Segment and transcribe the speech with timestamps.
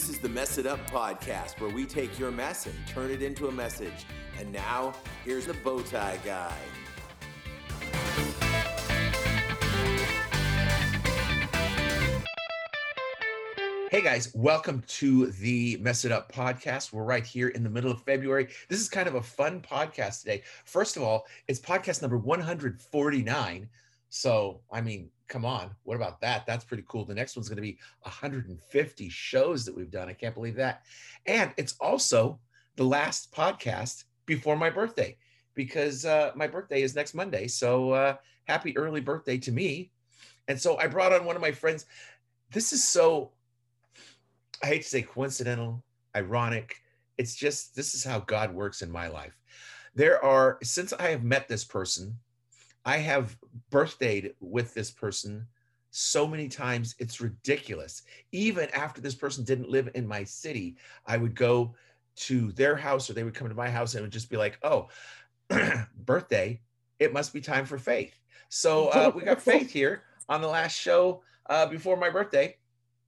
[0.00, 3.20] This is the Mess It Up podcast where we take your mess and turn it
[3.20, 4.06] into a message.
[4.38, 4.94] And now,
[5.26, 6.56] here's the Bowtie Guy.
[13.90, 16.94] Hey guys, welcome to the Mess It Up podcast.
[16.94, 18.48] We're right here in the middle of February.
[18.70, 20.42] This is kind of a fun podcast today.
[20.64, 23.68] First of all, it's podcast number 149.
[24.10, 25.70] So, I mean, come on.
[25.84, 26.46] What about that?
[26.46, 27.04] That's pretty cool.
[27.04, 30.08] The next one's going to be 150 shows that we've done.
[30.08, 30.82] I can't believe that.
[31.26, 32.38] And it's also
[32.76, 35.16] the last podcast before my birthday
[35.54, 37.46] because uh, my birthday is next Monday.
[37.46, 39.90] So, uh, happy early birthday to me.
[40.48, 41.86] And so, I brought on one of my friends.
[42.50, 43.30] This is so
[44.62, 45.82] I hate to say coincidental,
[46.14, 46.76] ironic.
[47.16, 49.38] It's just this is how God works in my life.
[49.94, 52.16] There are, since I have met this person,
[52.84, 53.36] I have
[53.70, 55.46] birthdayed with this person
[55.90, 58.02] so many times, it's ridiculous.
[58.32, 61.74] Even after this person didn't live in my city, I would go
[62.16, 64.36] to their house or they would come to my house and it would just be
[64.36, 64.88] like, oh,
[66.04, 66.60] birthday,
[66.98, 68.14] it must be time for faith.
[68.48, 72.56] So uh, we got Faith here on the last show uh, before my birthday.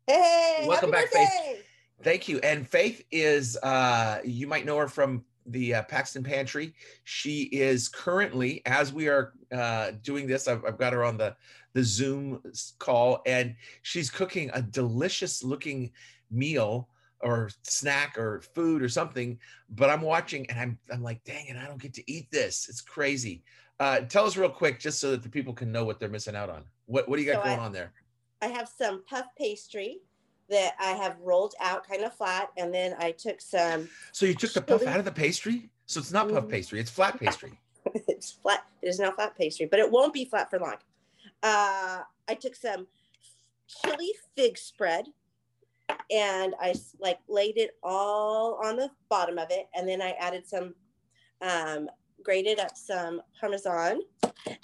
[0.06, 1.28] Hey, Welcome back, birthday.
[1.44, 1.64] Faith.
[2.02, 2.40] Thank you.
[2.40, 6.74] And Faith is, uh, you might know her from the uh, Paxton Pantry.
[7.04, 11.36] She is currently, as we are uh, doing this, I've, I've got her on the
[11.74, 12.42] the Zoom
[12.78, 15.90] call, and she's cooking a delicious looking
[16.30, 16.88] meal
[17.20, 19.38] or snack or food or something.
[19.70, 22.68] But I'm watching, and I'm I'm like, dang it, I don't get to eat this.
[22.68, 23.42] It's crazy.
[23.80, 26.36] Uh, tell us real quick, just so that the people can know what they're missing
[26.36, 26.64] out on.
[26.86, 27.92] What what do you got So going I- on there?
[28.42, 29.98] I have some puff pastry
[30.52, 33.88] that I have rolled out kind of flat, and then I took some.
[34.12, 35.70] So you took the puff out of the pastry?
[35.86, 36.50] So it's not puff Mhm.
[36.50, 37.58] pastry, it's flat pastry.
[37.94, 38.64] it's flat.
[38.82, 40.76] It is now flat pastry, but it won't be flat for long.
[41.42, 42.86] Uh, I took some
[43.66, 45.06] chili fig spread,
[46.10, 50.46] and I like laid it all on the bottom of it, and then I added
[50.46, 50.74] some,
[51.40, 51.88] um,
[52.22, 54.00] grated up some parmesan,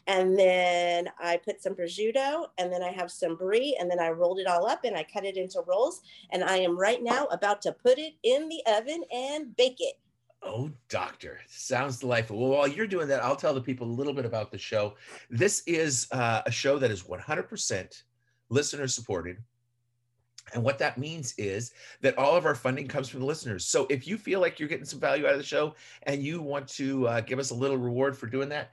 [0.07, 4.11] and then I put some prosciutto, and then I have some brie, and then I
[4.11, 7.27] rolled it all up and I cut it into rolls, and I am right now
[7.27, 9.95] about to put it in the oven and bake it.
[10.43, 12.39] Oh, doctor, sounds delightful.
[12.39, 14.95] Well, while you're doing that, I'll tell the people a little bit about the show.
[15.31, 18.03] This is uh, a show that is 100%
[18.49, 19.39] listener supported.
[20.55, 23.65] And what that means is that all of our funding comes from the listeners.
[23.65, 26.41] So if you feel like you're getting some value out of the show and you
[26.43, 28.71] want to uh, give us a little reward for doing that,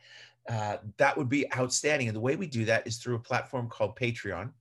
[0.49, 2.07] uh, that would be outstanding.
[2.07, 4.51] And the way we do that is through a platform called Patreon.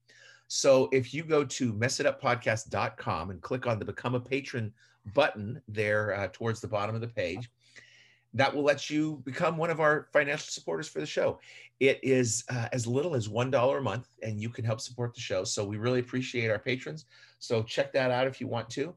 [0.47, 4.73] So if you go to messituppodcast.com and click on the Become a Patron
[5.13, 7.49] button there uh, towards the bottom of the page,
[8.35, 11.39] that will let you become one of our financial supporters for the show.
[11.79, 15.21] It is uh, as little as $1 a month, and you can help support the
[15.21, 15.45] show.
[15.45, 17.05] So we really appreciate our patrons.
[17.39, 18.93] So check that out if you want to.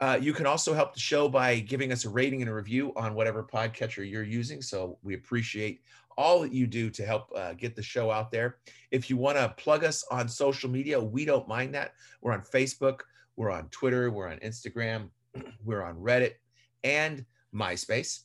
[0.00, 2.92] Uh, you can also help the show by giving us a rating and a review
[2.94, 4.60] on whatever podcatcher you're using.
[4.60, 5.80] So we appreciate
[6.18, 8.58] all that you do to help uh, get the show out there.
[8.90, 11.94] If you want to plug us on social media, we don't mind that.
[12.20, 13.00] We're on Facebook,
[13.36, 15.08] we're on Twitter, we're on Instagram,
[15.64, 16.34] we're on Reddit,
[16.82, 17.24] and
[17.54, 18.24] MySpace.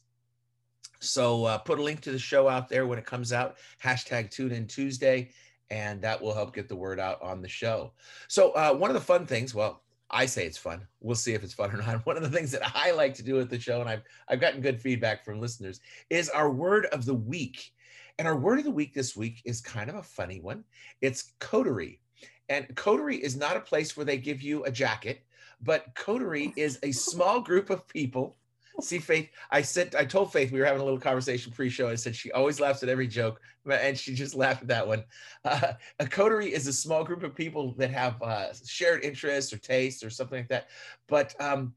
[0.99, 3.57] So uh, put a link to the show out there when it comes out.
[3.83, 5.29] Hashtag Tune In Tuesday,
[5.69, 7.93] and that will help get the word out on the show.
[8.27, 10.87] So uh, one of the fun things, well, I say it's fun.
[11.01, 12.05] We'll see if it's fun or not.
[12.05, 14.41] One of the things that I like to do with the show, and I've I've
[14.41, 17.71] gotten good feedback from listeners, is our word of the week.
[18.17, 20.63] And our word of the week this week is kind of a funny one.
[21.01, 22.01] It's coterie.
[22.49, 25.23] And coterie is not a place where they give you a jacket,
[25.61, 28.35] but coterie is a small group of people.
[28.81, 31.89] See, Faith, I said, I told Faith we were having a little conversation pre-show.
[31.89, 35.03] I said she always laughs at every joke, and she just laughed at that one.
[35.45, 39.57] Uh, a coterie is a small group of people that have uh, shared interests or
[39.57, 40.67] tastes or something like that.
[41.07, 41.73] But um,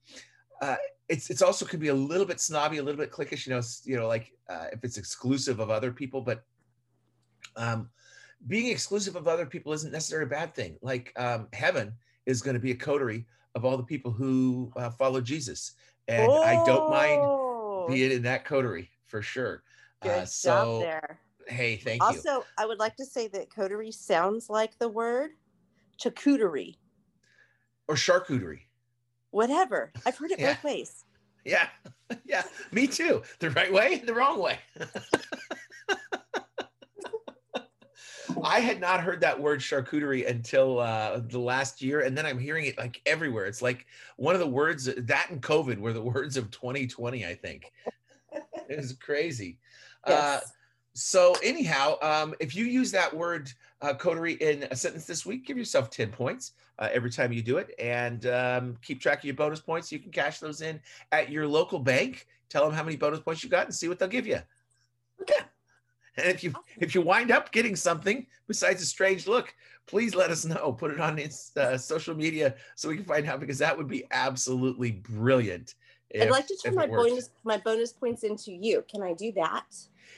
[0.60, 0.76] uh,
[1.08, 3.46] it's it's also could be a little bit snobby, a little bit cliquish.
[3.46, 6.44] You know, you know, like uh, if it's exclusive of other people, but
[7.56, 7.90] um,
[8.46, 10.76] being exclusive of other people isn't necessarily a bad thing.
[10.82, 11.92] Like um, heaven
[12.26, 15.72] is going to be a coterie of all the people who uh, follow Jesus,
[16.08, 19.62] and I don't mind Oh, being in that coterie for sure.
[20.00, 21.20] Good Uh, job there.
[21.48, 22.06] hey, thank you.
[22.06, 25.32] Also, I would like to say that coterie sounds like the word
[25.98, 26.76] charcuterie.
[27.88, 28.62] Or charcuterie.
[29.30, 29.92] Whatever.
[30.04, 30.54] I've heard it Yeah.
[30.54, 31.04] both ways.
[31.44, 31.68] Yeah,
[32.24, 33.22] yeah, me too.
[33.40, 34.60] The right way, the wrong way.
[38.42, 42.38] I had not heard that word charcuterie until uh, the last year, and then I'm
[42.38, 43.46] hearing it like everywhere.
[43.46, 43.86] It's like
[44.16, 47.24] one of the words that and COVID were the words of 2020.
[47.24, 47.72] I think
[48.68, 49.58] it was crazy.
[50.04, 50.40] Uh,
[50.94, 53.50] so anyhow, um, if you use that word
[53.80, 57.42] uh, coterie in a sentence this week, give yourself 10 points uh, every time you
[57.42, 59.90] do it and um, keep track of your bonus points.
[59.90, 60.80] You can cash those in
[61.12, 62.26] at your local bank.
[62.48, 64.40] Tell them how many bonus points you got and see what they'll give you.
[65.22, 65.40] Okay.
[66.16, 69.54] And if you if you wind up getting something besides a strange look,
[69.86, 70.72] please let us know.
[70.72, 71.20] Put it on
[71.56, 75.74] uh, social media so we can find out because that would be absolutely brilliant.
[76.10, 78.84] If, I'd like to turn my bonus my bonus points into you.
[78.90, 79.64] Can I do that?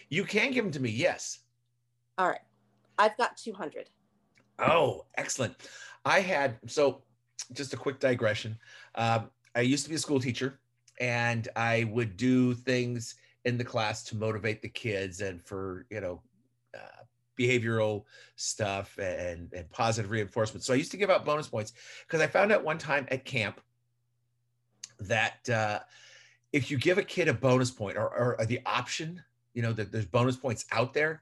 [0.08, 0.91] You can give them to me.
[0.91, 1.41] Yes.
[2.19, 2.41] All right.
[2.99, 3.91] I've got 200.
[4.61, 5.55] Oh, excellent.
[6.05, 7.02] I had, so
[7.52, 8.56] just a quick digression.
[8.94, 10.61] Um, I used to be a school teacher
[11.00, 16.00] and I would do things in the class to motivate the kids and for, you
[16.00, 16.23] know,
[16.75, 17.02] uh,
[17.38, 18.05] behavioral
[18.37, 20.64] stuff and, and positive reinforcement.
[20.64, 21.73] So I used to give out bonus points
[22.06, 23.61] because I found out one time at camp
[25.00, 25.81] that uh,
[26.52, 29.93] if you give a kid a bonus point or, or the option, you know, that
[29.93, 31.20] there's bonus points out there,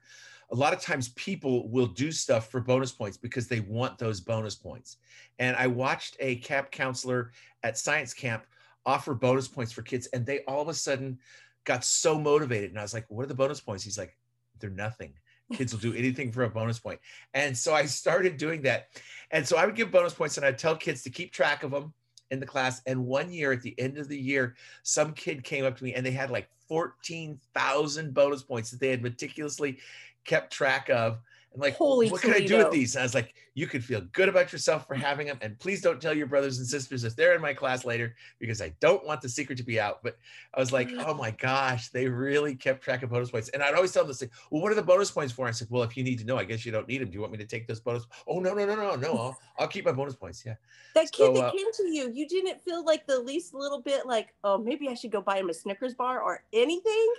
[0.51, 4.21] a lot of times people will do stuff for bonus points because they want those
[4.21, 4.97] bonus points.
[5.39, 7.31] And I watched a camp counselor
[7.63, 8.45] at science camp
[8.85, 11.17] offer bonus points for kids, and they all of a sudden
[11.65, 12.71] got so motivated.
[12.71, 13.83] And I was like, What are the bonus points?
[13.83, 14.15] He's like,
[14.59, 15.13] They're nothing.
[15.53, 16.99] Kids will do anything for a bonus point.
[17.33, 18.87] And so I started doing that.
[19.31, 21.71] And so I would give bonus points and I'd tell kids to keep track of
[21.71, 21.93] them
[22.31, 22.81] in the class.
[22.87, 25.93] And one year at the end of the year, some kid came up to me
[25.93, 29.79] and they had like 14,000 bonus points that they had meticulously
[30.25, 31.19] kept track of.
[31.53, 32.39] And like, Holy what Toledo.
[32.39, 32.95] can I do with these?
[32.95, 35.37] And I was like, you could feel good about yourself for having them.
[35.41, 38.61] And please don't tell your brothers and sisters if they're in my class later, because
[38.61, 40.01] I don't want the secret to be out.
[40.01, 40.17] But
[40.55, 43.49] I was like, oh my gosh, they really kept track of bonus points.
[43.49, 45.47] And I'd always tell them, say, well, what are the bonus points for?
[45.47, 47.09] I said, well, if you need to know, I guess you don't need them.
[47.09, 48.05] Do you want me to take those bonus?
[48.27, 49.13] Oh, no, no, no, no, no.
[49.17, 50.43] I'll, I'll keep my bonus points.
[50.43, 50.55] Yeah.
[50.95, 53.81] That kid so, that uh, came to you, you didn't feel like the least little
[53.81, 57.13] bit like, oh, maybe I should go buy him a Snickers bar or anything?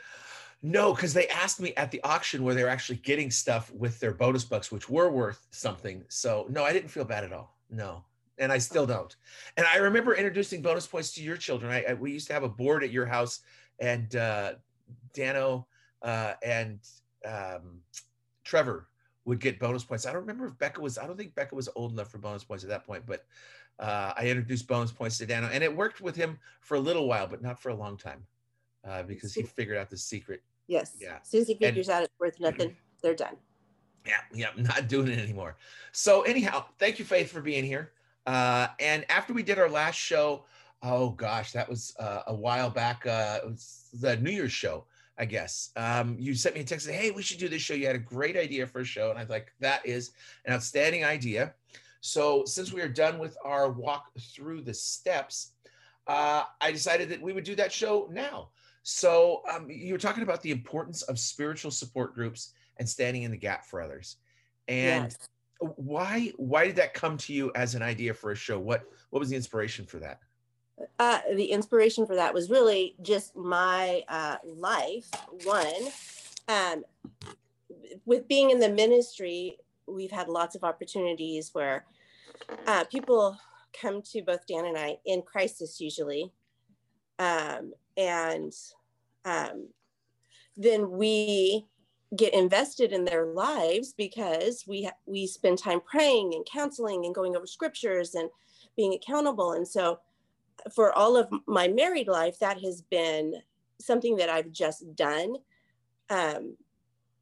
[0.67, 4.01] No, because they asked me at the auction where they were actually getting stuff with
[4.01, 6.03] their bonus bucks, which were worth something.
[6.09, 7.59] So no, I didn't feel bad at all.
[7.69, 8.03] No,
[8.39, 9.15] and I still don't.
[9.59, 11.71] And I remember introducing bonus points to your children.
[11.71, 13.41] I, I we used to have a board at your house,
[13.79, 14.55] and uh,
[15.13, 15.67] Dano
[16.01, 16.79] uh, and
[17.27, 17.83] um,
[18.43, 18.89] Trevor
[19.27, 20.07] would get bonus points.
[20.07, 20.97] I don't remember if Becca was.
[20.97, 23.27] I don't think Becca was old enough for bonus points at that point, but
[23.81, 27.07] uh, I introduced bonus points to Dano, and it worked with him for a little
[27.07, 28.27] while, but not for a long time,
[28.89, 30.97] uh, because he figured out the secret Yes.
[31.01, 31.19] Yeah.
[31.23, 33.37] As soon as he figures and, out it's worth nothing, they're done.
[34.07, 35.57] Yeah, yeah, not doing it anymore.
[35.93, 37.93] So anyhow, thank you, Faith, for being here.
[38.27, 40.45] Uh, and after we did our last show,
[40.83, 43.07] oh gosh, that was uh, a while back.
[43.07, 44.85] Uh, it was the New Year's show,
[45.19, 45.71] I guess.
[45.77, 47.75] Um, you sent me a text, saying, "Hey, we should do this show.
[47.75, 50.13] You had a great idea for a show," and I was like, "That is
[50.45, 51.55] an outstanding idea."
[52.01, 55.53] So since we are done with our walk through the steps,
[56.07, 58.51] uh, I decided that we would do that show now.
[58.85, 63.31] So um, you were talking about the importance of spiritual support groups and standing in
[63.31, 64.17] the gap for others.
[64.69, 65.29] And yes.
[65.59, 68.59] why why did that come to you as an idea for a show?
[68.59, 70.21] What what was the inspiration for that?
[70.99, 75.09] Uh, the inspiration for that was really just my uh, life.
[75.45, 75.89] One,
[76.49, 76.85] um,
[78.05, 79.57] with being in the ministry,
[79.87, 81.87] we've had lots of opportunities where
[82.67, 83.39] uh, people
[83.81, 86.33] come to both Dan and I in crisis usually,
[87.19, 88.53] um, and
[89.25, 89.69] um,
[90.57, 91.67] then we
[92.17, 97.37] get invested in their lives because we we spend time praying and counseling and going
[97.37, 98.31] over scriptures and
[98.77, 99.53] being accountable.
[99.53, 100.01] And so
[100.75, 103.35] for all of my married life that has been
[103.81, 105.35] something that i've just done
[106.11, 106.57] um,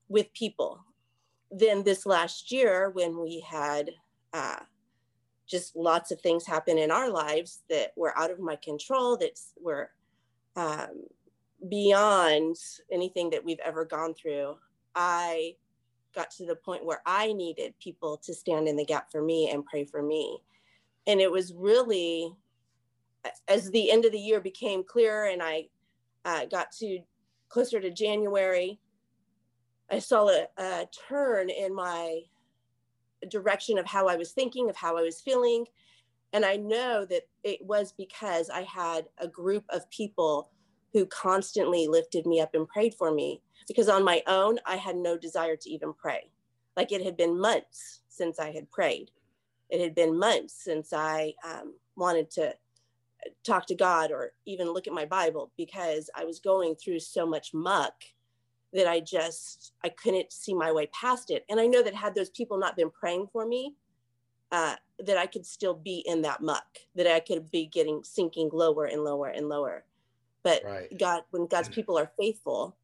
[0.09, 0.85] with people.
[1.51, 3.91] Then this last year when we had
[4.33, 4.61] uh,
[5.47, 9.39] just lots of things happen in our lives that were out of my control that
[9.63, 9.91] were
[10.57, 11.05] um,
[11.69, 12.57] beyond
[12.91, 14.57] anything that we've ever gone through,
[14.95, 15.57] I
[16.15, 19.51] got to the point where I needed people to stand in the gap for me
[19.51, 20.39] and pray for me.
[21.07, 22.33] And it was really,
[23.49, 25.69] as the end of the year became clearer and I
[26.25, 27.01] uh, got to
[27.49, 28.79] closer to January,
[29.91, 32.23] I saw a, a turn in my
[33.29, 35.67] direction of how I was thinking, of how I was feeling.
[36.33, 40.51] And I know that it was because I had a group of people
[40.93, 44.97] who constantly lifted me up and prayed for me because on my own, I had
[44.97, 46.31] no desire to even pray.
[46.77, 49.11] Like it had been months since I had prayed.
[49.71, 52.55] It had been months since I um, wanted to
[53.45, 57.27] talk to God or even look at my Bible because I was going through so
[57.27, 57.95] much muck
[58.73, 61.45] that I just I couldn't see my way past it.
[61.49, 63.75] And I know that had those people not been praying for me,
[64.51, 68.51] uh, that I could still be in that muck, that I could be getting sinking
[68.53, 69.85] lower and lower and lower.
[70.43, 70.99] But right.
[70.99, 72.77] God, when God's people are faithful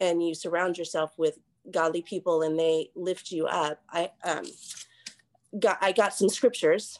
[0.00, 1.38] and you surround yourself with
[1.70, 3.82] godly people and they lift you up.
[3.90, 4.44] I um
[5.58, 6.98] got I got some scriptures,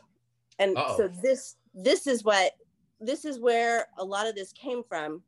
[0.58, 0.96] and Uh-oh.
[0.96, 2.56] so this this is what
[3.00, 5.22] this is where a lot of this came from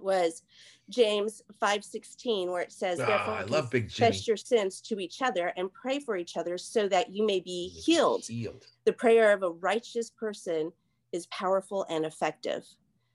[0.00, 0.42] was
[0.88, 5.20] James 5:16 where it says Ah, therefore I love Big confess your sins to each
[5.22, 8.24] other and pray for each other so that you may be healed.
[8.24, 8.66] Healed.
[8.84, 10.72] The prayer of a righteous person
[11.12, 12.66] is powerful and effective.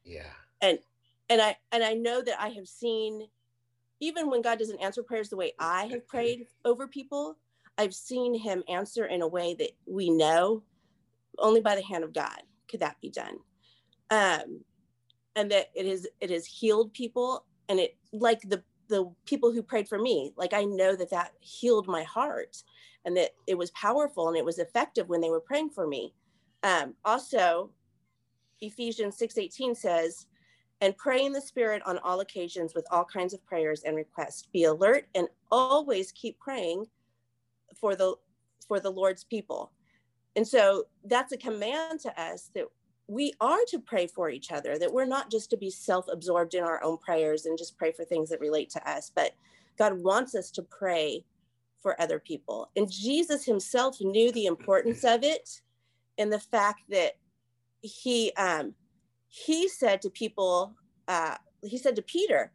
[0.03, 0.23] Yeah.
[0.61, 0.79] And
[1.29, 3.27] and I and I know that I have seen
[3.99, 7.37] even when God doesn't answer prayers the way I have prayed over people,
[7.77, 10.63] I've seen him answer in a way that we know
[11.39, 13.37] only by the hand of God could that be done.
[14.11, 14.63] Um
[15.35, 19.63] and that it is it has healed people and it like the the people who
[19.63, 22.63] prayed for me like i know that that healed my heart
[23.05, 26.13] and that it was powerful and it was effective when they were praying for me.
[26.63, 27.71] Um, also
[28.61, 30.27] ephesians 6.18 says
[30.79, 34.47] and pray in the spirit on all occasions with all kinds of prayers and requests.
[34.53, 36.85] Be alert and always keep praying
[37.75, 38.15] for the
[38.67, 39.71] for the lord's people.
[40.35, 42.65] And so that's a command to us that
[43.07, 46.53] we are to pray for each other, that we're not just to be self absorbed
[46.53, 49.33] in our own prayers and just pray for things that relate to us, but
[49.77, 51.25] God wants us to pray
[51.81, 52.69] for other people.
[52.75, 55.61] And Jesus himself knew the importance of it
[56.17, 57.13] and the fact that
[57.81, 58.73] he um
[59.27, 60.73] he said to people
[61.09, 62.51] uh he said to Peter,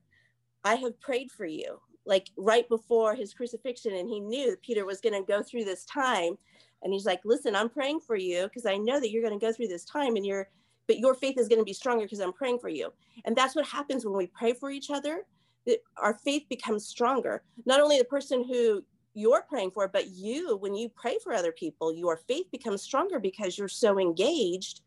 [0.65, 1.81] I have prayed for you.
[2.07, 5.65] Like right before his crucifixion, and he knew that Peter was going to go through
[5.65, 6.39] this time
[6.83, 9.45] and he's like listen i'm praying for you because i know that you're going to
[9.45, 10.49] go through this time and you're
[10.89, 12.93] but your faith is going to be stronger because i'm praying for you.
[13.25, 15.25] And that's what happens when we pray for each other.
[15.67, 17.43] That our faith becomes stronger.
[17.67, 18.83] Not only the person who
[19.15, 23.19] you're praying for but you when you pray for other people your faith becomes stronger
[23.19, 24.83] because you're so engaged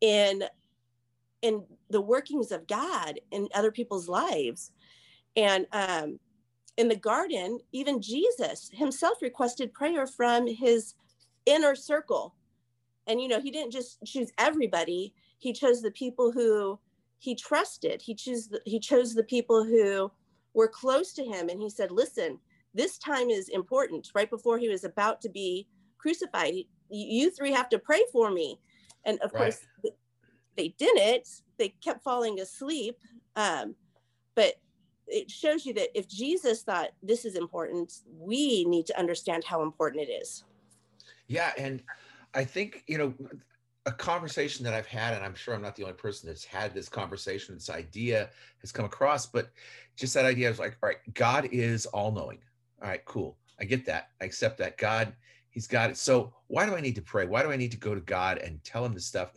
[0.00, 0.44] in
[1.42, 4.72] in the workings of god in other people's lives.
[5.36, 6.18] And um
[6.78, 10.94] in the garden even jesus himself requested prayer from his
[11.46, 12.34] inner circle.
[13.06, 15.14] And you know he didn't just choose everybody.
[15.38, 16.78] He chose the people who
[17.18, 18.02] he trusted.
[18.02, 20.10] He chose the, he chose the people who
[20.54, 21.48] were close to him.
[21.48, 22.38] And he said listen
[22.74, 24.10] this time is important.
[24.14, 25.66] Right before he was about to be
[25.98, 26.54] crucified
[26.88, 28.60] you three have to pray for me.
[29.04, 29.42] And of Right.
[29.42, 29.66] course
[30.56, 31.28] they didn't.
[31.58, 32.96] They kept falling asleep.
[33.34, 33.74] Um,
[34.34, 34.54] but
[35.08, 39.62] it shows you that if jesus thought this is important we need to understand how
[39.62, 40.44] important it is
[41.28, 41.82] Yeah, and
[42.34, 43.14] I think you know
[43.86, 46.74] a conversation that I've had, and I'm sure I'm not the only person that's had
[46.74, 47.54] this conversation.
[47.54, 48.30] This idea
[48.60, 49.50] has come across, but
[49.96, 52.38] just that idea is like, all right, God is all knowing.
[52.82, 53.38] All right, cool.
[53.60, 54.10] I get that.
[54.20, 54.76] I accept that.
[54.76, 55.14] God,
[55.50, 55.96] He's got it.
[55.96, 57.26] So why do I need to pray?
[57.26, 59.30] Why do I need to go to God and tell Him this stuff?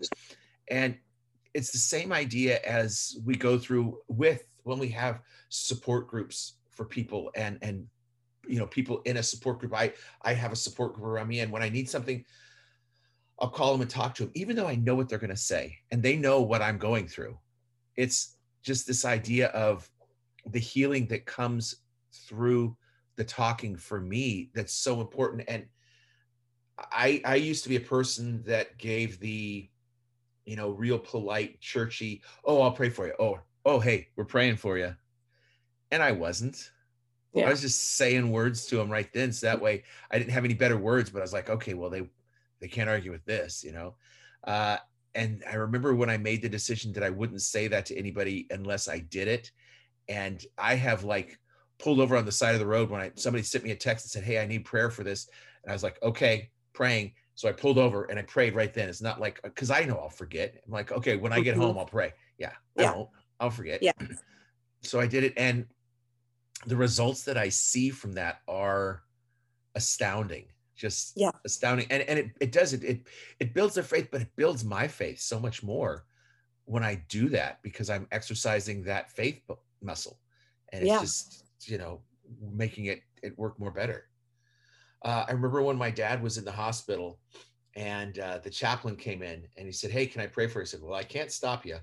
[0.70, 0.98] And
[1.54, 6.86] it's the same idea as we go through with when we have support groups for
[6.86, 7.88] people and and
[8.50, 9.74] you know people in a support group.
[9.74, 12.26] I I have a support group around me, and when I need something,
[13.40, 15.38] I'll call them and talk to them, even though I know what they're going to
[15.38, 17.38] say and they know what I'm going through.
[17.96, 19.90] It's just this idea of
[20.46, 21.76] the healing that comes
[22.12, 22.76] through
[23.16, 25.44] the talking for me that's so important.
[25.48, 25.66] And
[26.78, 29.70] I I used to be a person that gave the,
[30.46, 33.14] you know, real polite, churchy, oh, I'll pray for you.
[33.20, 34.96] Oh, oh, hey, we're praying for you.
[35.92, 36.72] And I wasn't.
[37.34, 37.48] Yeah.
[37.48, 39.32] I was just saying words to them right then.
[39.32, 41.90] So that way I didn't have any better words, but I was like, okay, well,
[41.90, 42.10] they
[42.60, 43.96] they can't argue with this, you know.
[44.44, 44.78] Uh,
[45.16, 48.48] and I remember when I made the decision that I wouldn't say that to anybody
[48.50, 49.52] unless I did it.
[50.08, 51.40] And I have like
[51.80, 54.06] pulled over on the side of the road when I somebody sent me a text
[54.06, 55.30] and said, Hey, I need prayer for this.
[55.64, 57.14] And I was like, okay, praying.
[57.36, 58.90] So I pulled over and I prayed right then.
[58.90, 60.62] It's not like because I know I'll forget.
[60.66, 61.62] I'm like, okay, when I get Mhm.
[61.62, 62.14] home, I'll pray.
[62.38, 62.94] Yeah, I Yeah.
[62.96, 63.10] won't.
[63.40, 63.82] I'll forget.
[63.82, 63.94] Yeah.
[64.82, 65.68] So I did it, and
[66.66, 69.04] the results that I see from that are
[69.76, 70.46] astounding.
[70.76, 71.32] Just Yeah.
[71.46, 71.88] astounding.
[71.90, 73.08] And and it, it does it, it
[73.40, 76.06] it builds their faith, but it builds my faith so much more
[76.66, 79.42] when I do that because I'm exercising that faith
[79.82, 80.20] muscle.
[80.72, 81.00] And it's Yeah.
[81.00, 82.02] just, you know,
[82.40, 84.06] making it it work more better.
[85.04, 87.20] Uh, I remember when my dad was in the hospital
[87.76, 90.64] and uh, the chaplain came in and he said, Hey, can I pray for you?
[90.64, 91.78] I said, Well, I can't stop you.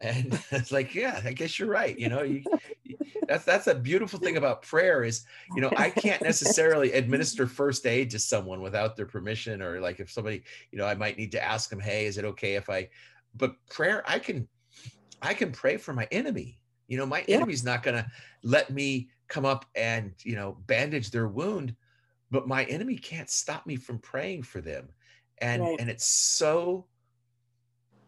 [0.00, 1.98] And it's like, yeah, I guess you're right.
[1.98, 2.58] You know, you, you-
[3.26, 7.86] that's that's a beautiful thing about prayer is, you know, I can't necessarily administer first
[7.86, 11.32] aid to someone without their permission, or like if somebody, you know, I might need
[11.32, 12.88] to ask them, hey, is it okay if I?
[13.34, 14.48] But prayer, I can,
[15.22, 16.60] I can pray for my enemy.
[16.86, 17.36] You know, my Yeah.
[17.36, 18.06] enemy's not gonna
[18.42, 21.74] let me come up and you know bandage their wound,
[22.30, 24.88] but my enemy can't stop me from praying for them,
[25.38, 25.80] and Right.
[25.80, 26.86] and it's so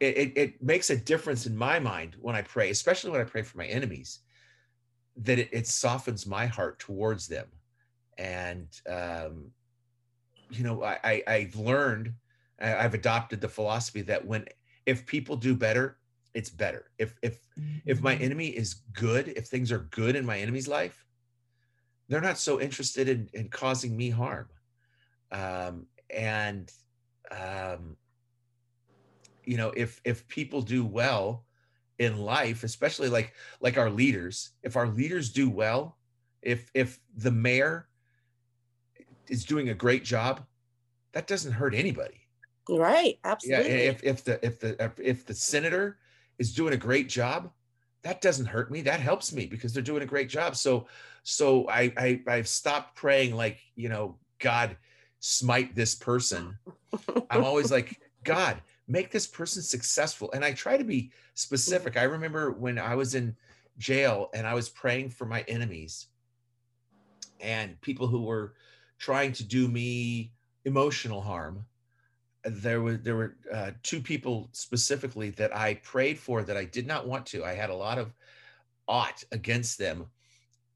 [0.00, 3.24] it, it, it makes a difference in my mind when I pray, especially when I
[3.24, 4.20] pray for my enemies,
[5.18, 7.46] that it, it softens my heart towards them.
[8.18, 9.50] And um,
[10.50, 12.12] you know I, I i've learned
[12.60, 14.46] I, i've adopted the philosophy that when
[14.84, 15.98] if people do better
[16.34, 16.90] it's better.
[16.98, 17.38] If if
[17.86, 21.06] if my enemy is good if things are good in my enemy's life
[22.08, 24.48] they're not so interested in, in causing me harm.
[25.32, 26.70] Um, and
[27.30, 27.96] um,
[29.44, 31.45] you know if if people do well
[31.98, 35.96] in life especially like like our leaders if our leaders do well
[36.42, 37.88] if if the mayor
[39.28, 40.44] is doing a great job
[41.12, 42.20] that doesn't hurt anybody
[42.68, 43.18] Right.
[43.24, 43.70] Absolutely.
[43.70, 45.98] yeah if if the if the if, if the senator
[46.38, 47.50] is doing a great job
[48.02, 50.86] that doesn't hurt me that helps me because they're doing a great job so
[51.22, 54.76] so i, I i've stopped praying like you know god
[55.20, 56.58] smite this person
[57.30, 62.04] i'm always like god make this person successful and i try to be specific i
[62.04, 63.36] remember when i was in
[63.78, 66.06] jail and i was praying for my enemies
[67.40, 68.54] and people who were
[68.98, 70.32] trying to do me
[70.64, 71.64] emotional harm
[72.46, 76.86] there were there were uh, two people specifically that I prayed for that I did
[76.86, 77.44] not want to.
[77.44, 78.14] I had a lot of
[78.86, 80.06] ought against them,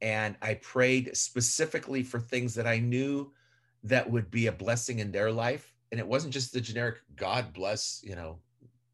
[0.03, 3.33] and I prayed specifically for things that I knew
[3.85, 5.70] that would be a blessing in their life.
[5.91, 8.39] And it wasn't just the generic God bless, you know,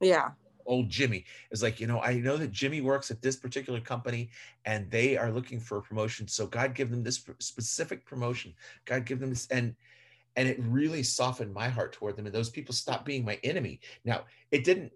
[0.01, 0.31] yeah.
[0.65, 1.25] old Jimmy.
[1.51, 4.31] It's like, you know, I know that Jimmy works at this particular company
[4.65, 6.27] and they are looking for a promotion.
[6.27, 8.55] So God give them this specific promotion.
[8.85, 9.75] God give them this and
[10.39, 13.81] and it really softened my heart toward them and those people stopped being my enemy.
[14.05, 14.93] Now, it didn't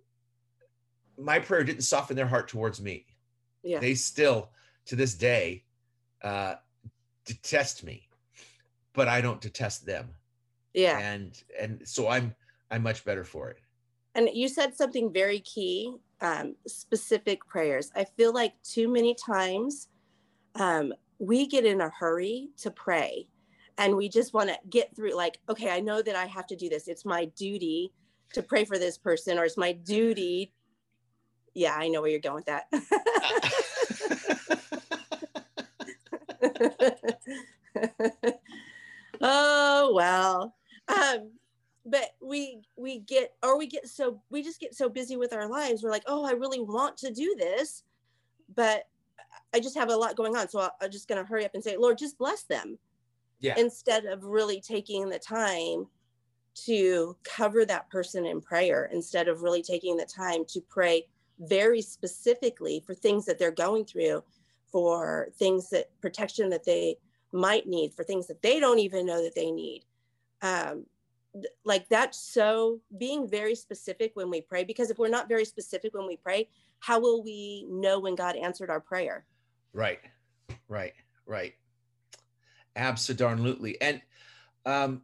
[1.19, 3.07] my prayer didn't soften their heart towards me.
[3.63, 3.79] Yeah.
[3.79, 4.51] They still
[4.87, 5.65] to this day
[6.23, 6.55] uh
[7.25, 8.09] detest me.
[8.93, 10.11] But I don't detest them.
[10.75, 10.99] Yeah.
[10.99, 12.35] And and so I'm
[12.71, 13.59] I'm much better for it.
[14.15, 17.91] And you said something very key um, specific prayers.
[17.95, 19.89] I feel like too many times
[20.57, 23.29] um, we get in a hurry to pray
[23.79, 26.57] and we just want to get through, like, okay, I know that I have to
[26.57, 26.89] do this.
[26.89, 27.93] It's my duty
[28.35, 30.53] to pray for this person, or it's my duty.
[31.55, 32.67] Yeah, I know where you're going with that.
[39.21, 40.55] oh well
[40.91, 41.31] um
[41.87, 45.49] but we we get or we get so we just get so busy with our
[45.49, 45.83] lives.
[45.83, 47.85] We're like oh i really want to do this
[48.55, 48.87] but
[49.55, 51.53] i just have a lot going on so I- i'm just going to hurry up
[51.55, 52.79] and say lord just bless them
[53.41, 53.55] Yeah.
[53.57, 55.87] instead of really taking the time
[56.67, 61.07] to cover that person in prayer instead of really taking the time to pray
[61.39, 64.23] very specifically for things that they're going through
[64.71, 66.97] for things that protection that they
[67.33, 69.85] might need for things that they don't even know that they need
[70.43, 70.87] um,
[71.65, 75.95] like that's so being very specific when we pray because if we're not very specific
[75.95, 76.49] when we pray
[76.81, 79.25] how will we know when god answered our prayer
[79.73, 80.01] Right,
[80.69, 80.95] right,
[81.27, 81.55] right.
[82.77, 83.81] Absolutely.
[83.81, 84.01] And
[84.67, 85.03] um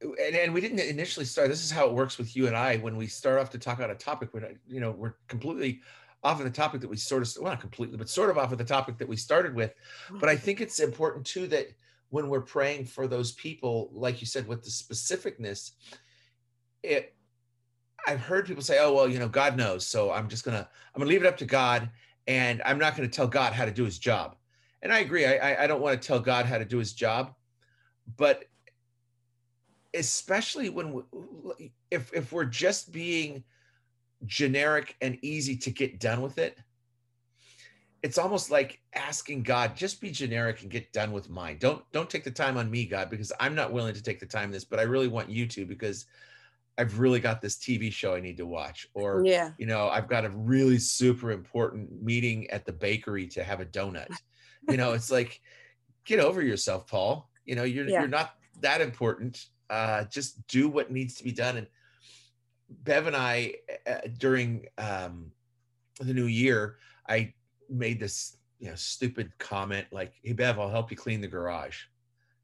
[0.00, 1.48] and, and we didn't initially start.
[1.48, 3.78] This is how it works with you and I when we start off to talk
[3.78, 4.32] about a topic.
[4.32, 5.80] When you know we're completely
[6.22, 8.52] off of the topic that we sort of well not completely, but sort of off
[8.52, 9.74] of the topic that we started with.
[10.10, 11.68] But I think it's important too that
[12.10, 15.72] when we're praying for those people, like you said, with the specificness,
[16.82, 17.14] it
[18.06, 21.00] I've heard people say, "Oh well, you know, God knows, so I'm just gonna I'm
[21.00, 21.90] gonna leave it up to God,
[22.26, 24.36] and I'm not gonna tell God how to do His job."
[24.82, 25.26] And I agree.
[25.26, 27.34] I I, don't want to tell God how to do His job,
[28.16, 28.44] but
[29.94, 33.42] especially when we, if if we're just being
[34.24, 36.58] generic and easy to get done with it,
[38.02, 41.58] it's almost like asking God, just be generic and get done with mine.
[41.58, 44.26] Don't don't take the time on me, God, because I'm not willing to take the
[44.26, 46.06] time this, but I really want you to because
[46.78, 48.86] I've really got this TV show I need to watch.
[48.94, 53.42] Or yeah you know, I've got a really super important meeting at the bakery to
[53.42, 54.08] have a donut.
[54.68, 55.40] You know, it's like,
[56.04, 57.28] get over yourself, Paul.
[57.44, 58.00] You know, you're Yeah.
[58.00, 59.46] you're not that important.
[59.68, 61.56] Uh, just do what needs to be done.
[61.56, 61.66] And
[62.70, 63.54] Bev and I,
[63.86, 65.32] uh, during um,
[66.00, 67.34] the new year, I
[67.68, 71.78] made this you know stupid comment like, "Hey Bev, I'll help you clean the garage."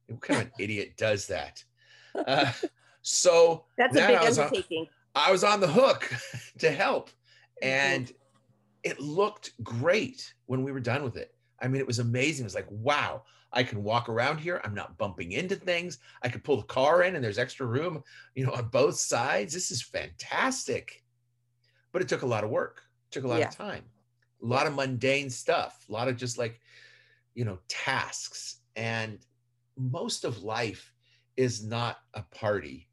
[0.09, 1.63] What kind of an idiot does that?
[2.29, 2.53] Uh,
[3.03, 6.09] so that's a big I was on- undertaking I was on the hook
[6.61, 7.11] to help.
[7.61, 7.67] Mhm.
[7.67, 8.13] And
[8.85, 11.35] it looked great when we were done with it.
[11.61, 12.45] I mean, it was amazing.
[12.45, 14.61] It was like, wow, I can walk around here.
[14.63, 15.99] I'm not bumping into things.
[16.23, 18.05] I could pull the car in and there's extra room,
[18.37, 19.53] you know, on both sides.
[19.53, 21.03] This is fantastic.
[21.91, 23.49] But it took a lot of work, took a lot Yeah.
[23.49, 23.83] of time,
[24.45, 26.61] a lot of mundane stuff, a lot of just like,
[27.35, 28.61] you know, tasks.
[28.77, 29.19] And
[29.77, 30.93] most of life
[31.37, 32.89] is not a party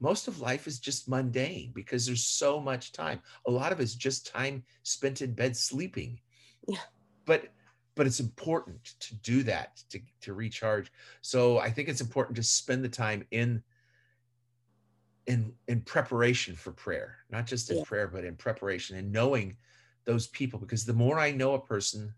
[0.00, 3.20] most of life is just mundane because there's so much time.
[3.46, 6.20] A lot of it's just time spent in bed sleeping.
[6.66, 6.78] Yeah.
[7.26, 7.48] But
[7.94, 10.92] but it's important to do that to to recharge.
[11.20, 13.62] So I think it's important to spend the time in
[15.26, 17.84] in in preparation for prayer, not just in Yeah.
[17.84, 19.56] prayer, but in preparation and knowing
[20.08, 22.14] those people because the more I know a person,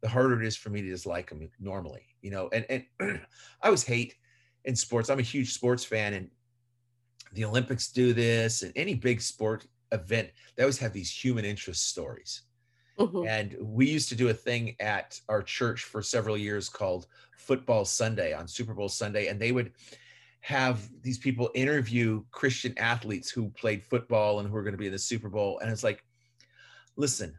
[0.00, 2.48] the harder it is for me to dislike them normally, you know.
[2.52, 2.84] And and
[3.62, 4.16] I always hate
[4.64, 5.10] in sports.
[5.10, 6.30] I'm a huge sports fan, and
[7.34, 11.86] the Olympics do this, and any big sport event, they always have these human interest
[11.88, 12.42] stories.
[12.98, 13.28] Mhm.
[13.28, 17.84] And we used to do a thing at our church for several years called Football
[17.84, 19.28] Sunday on Super Bowl Sunday.
[19.28, 19.72] And they would
[20.40, 24.86] have these people interview Christian athletes who played football and who are going to be
[24.86, 25.58] in the Super Bowl.
[25.60, 26.04] And it's like,
[26.98, 27.34] listen,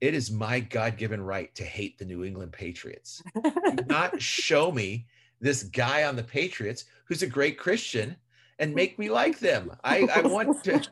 [0.00, 3.22] it is my God given right to hate the New England Patriots.
[3.42, 3.52] Do
[3.88, 5.06] not show me
[5.40, 8.14] this guy on the Patriots who's a great Christian
[8.58, 9.72] and make me like them.
[9.82, 10.74] I, I want to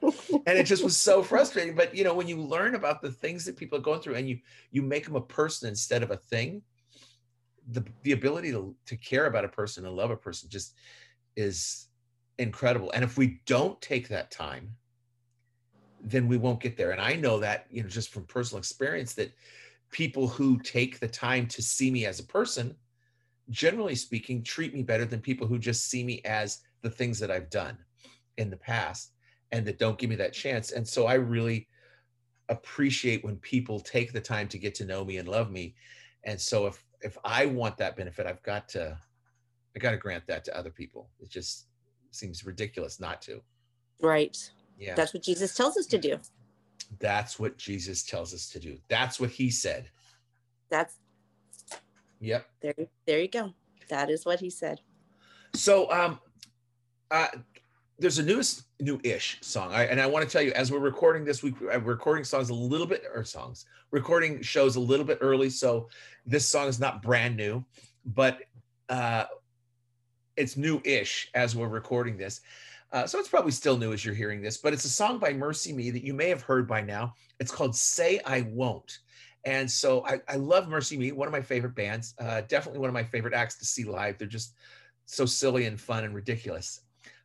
[0.46, 3.44] and it just was so frustrating but you know when you learn about the things
[3.44, 4.38] that people are going through and you
[4.70, 6.62] you make them a person instead of a thing
[7.70, 10.74] the the ability to, to care about a person and love a person just
[11.36, 11.86] is
[12.38, 14.74] incredible and if we don't take that time
[16.04, 19.14] then we won't get there and i know that you know just from personal experience
[19.14, 19.32] that
[19.90, 22.74] people who take the time to see me as a person
[23.50, 27.30] generally speaking treat me better than people who just see me as the things that
[27.30, 27.76] i've done
[28.36, 29.12] in the past
[29.52, 30.72] and that don't give me that chance.
[30.72, 31.68] And so I really
[32.48, 35.74] appreciate when people take the time to get to know me and love me.
[36.24, 38.98] And so if if I want that benefit, I've got to
[39.76, 41.10] I got to grant that to other people.
[41.20, 41.66] It just
[42.10, 43.42] seems ridiculous not to.
[44.00, 44.50] right.
[44.78, 44.94] Yeah.
[44.94, 46.18] That's what Jesus tells us to do.
[46.98, 48.78] That's what Jesus tells us to do.
[48.88, 49.88] That's what he said.
[50.70, 50.96] That's
[52.20, 52.46] Yep.
[52.60, 52.74] there.
[53.06, 53.54] There you go.
[53.88, 54.80] That is what he said.
[55.54, 56.20] So um
[57.10, 57.28] uh
[57.98, 61.24] there's a newest new-ish song I, and i want to tell you as we're recording
[61.24, 65.18] this week we're recording songs a little bit or songs recording shows a little bit
[65.20, 65.88] early so
[66.26, 67.64] this song is not brand new
[68.04, 68.38] but
[68.88, 69.24] uh
[70.36, 72.40] it's new-ish as we're recording this
[72.92, 75.32] uh, so it's probably still new as you're hearing this but it's a song by
[75.32, 78.98] mercy me that you may have heard by now it's called say i won't
[79.44, 82.90] and so i, I love mercy me one of my favorite bands uh, definitely one
[82.90, 84.54] of my favorite acts to see live they're just
[85.06, 86.80] so silly and fun and ridiculous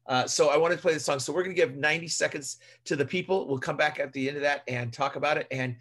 [0.08, 1.20] uh, so I wanted to play the song.
[1.20, 3.48] So we're going to give 90 seconds to the people.
[3.48, 5.76] We'll come back at the end of that and talk about it and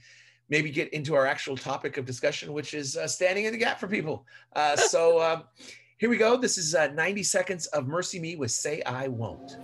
[0.49, 3.81] maybe get into our actual topic of discussion, which is uh, standing in the gap
[3.81, 4.27] for people.
[4.55, 5.45] Uh, so um,
[5.99, 6.37] here we go.
[6.37, 9.57] This is uh, 90 seconds of Mercy Me with Say I Won't.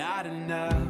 [0.00, 0.89] Not enough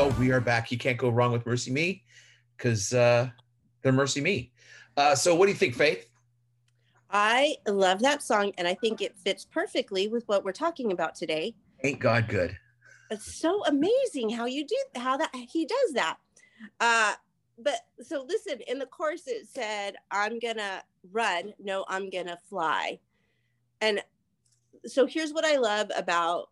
[0.00, 0.72] So we are back.
[0.72, 2.02] You can't go wrong with Mercy Me
[2.56, 3.28] because uh,
[3.82, 4.50] they're Mercy Me.
[4.96, 6.08] Uh, so what do you think, Faith?
[7.10, 11.14] I love that song, and I think it fits perfectly with what we're talking about
[11.14, 11.54] today.
[11.84, 12.56] Ain't God good?
[13.10, 16.16] It's so amazing how you do how that he does that.
[16.80, 17.12] Uh,
[17.62, 20.82] but so listen, in the course it said, "I'm gonna
[21.12, 23.00] run, no, I'm gonna fly,"
[23.82, 24.02] and
[24.86, 26.48] so here's what I love about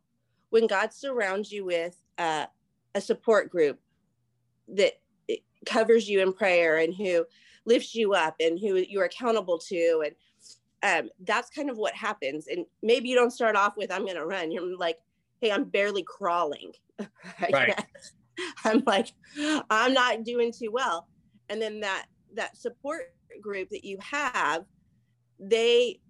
[0.50, 2.44] when God surrounds you with uh,
[2.94, 3.78] a support group
[4.68, 4.94] that
[5.66, 7.24] covers you in prayer and who
[7.64, 10.04] lifts you up and who you're accountable to.
[10.04, 12.46] And um, that's kind of what happens.
[12.48, 14.50] And maybe you don't start off with i'm gonna run.
[14.50, 14.98] You're like
[15.40, 16.72] hey i'm barely crawling.
[17.52, 17.84] Right.
[18.64, 19.08] i'm like
[19.70, 21.08] i'm not doing too well.
[21.48, 24.64] And then that that support group that you have
[25.38, 26.00] they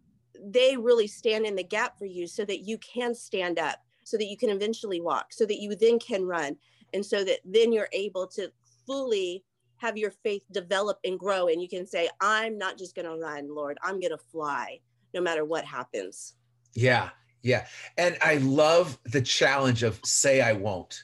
[0.41, 4.17] they really stand in the gap for you so that you can stand up so
[4.17, 6.57] that you can eventually walk so that you then can run
[6.95, 8.51] and so that then you're able to
[8.87, 9.45] fully
[9.77, 13.17] have your faith develop and grow and you can say i'm not just going to
[13.17, 14.79] run lord i'm going to fly
[15.15, 16.35] no matter what happens
[16.75, 17.11] Yeah,
[17.43, 17.67] yeah.
[17.97, 21.03] And I love the challenge of say I won't.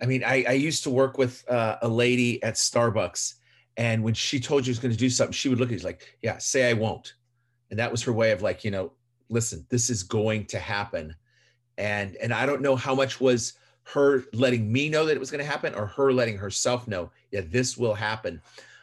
[0.00, 3.34] I mean, I, I used to work with uh, a lady at Starbucks,
[3.76, 5.78] and when she told you she was going to do something, she would look at
[5.78, 7.14] you like, yeah, say I won't.
[7.70, 8.92] And that was her way of like, you know,
[9.28, 11.14] listen, this is going to happen.
[11.78, 15.30] And and I don't know how much was her letting me know that it was
[15.30, 18.40] going to happen or her letting herself know, yeah, this will happen.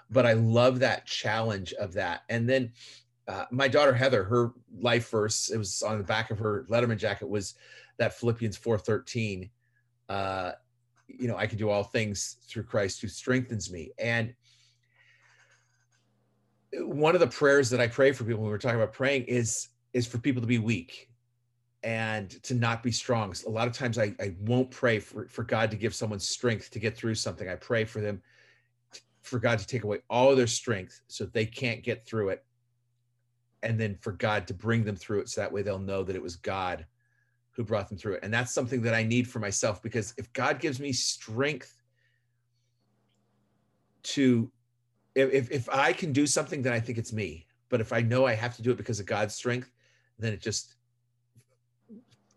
[0.10, 2.22] But I love that challenge of that.
[2.30, 2.72] And then
[3.28, 6.98] uh, my daughter Heather, her life verse, it was on the back of her Letterman
[6.98, 7.56] jacket, was
[7.98, 9.50] that Philippians 4:13.
[10.10, 10.52] Uh,
[11.08, 13.92] you know, I can do all things through Christ who strengthens me.
[13.98, 14.34] And
[16.74, 19.70] one of the prayers that I pray for people when we're talking about praying is
[19.94, 21.10] is for people to be weak
[21.84, 23.34] and to not be strong.
[23.46, 26.72] A lot of times I, I won't pray for, for God to give someone strength
[26.72, 27.50] to get through something.
[27.50, 28.22] I pray for them
[29.22, 32.46] for God to take away all their strength so they can't get through it
[33.64, 36.16] and then for God to bring them through it so that way they'll know that
[36.16, 36.86] it was God
[37.52, 38.24] who brought them through it.
[38.24, 41.78] And that's something that I need for myself because if God gives me strength
[44.04, 44.52] to
[45.16, 47.46] if, if I can do something then I think it's me.
[47.70, 49.72] But if I know I have to do it because of God's strength,
[50.20, 50.76] then it just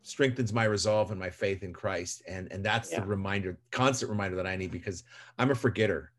[0.06, 2.22] strengthens my resolve and my faith in Christ.
[2.28, 3.00] And and that's Yeah.
[3.00, 5.04] the reminder, constant reminder that I need because
[5.38, 6.12] I'm a forgetter.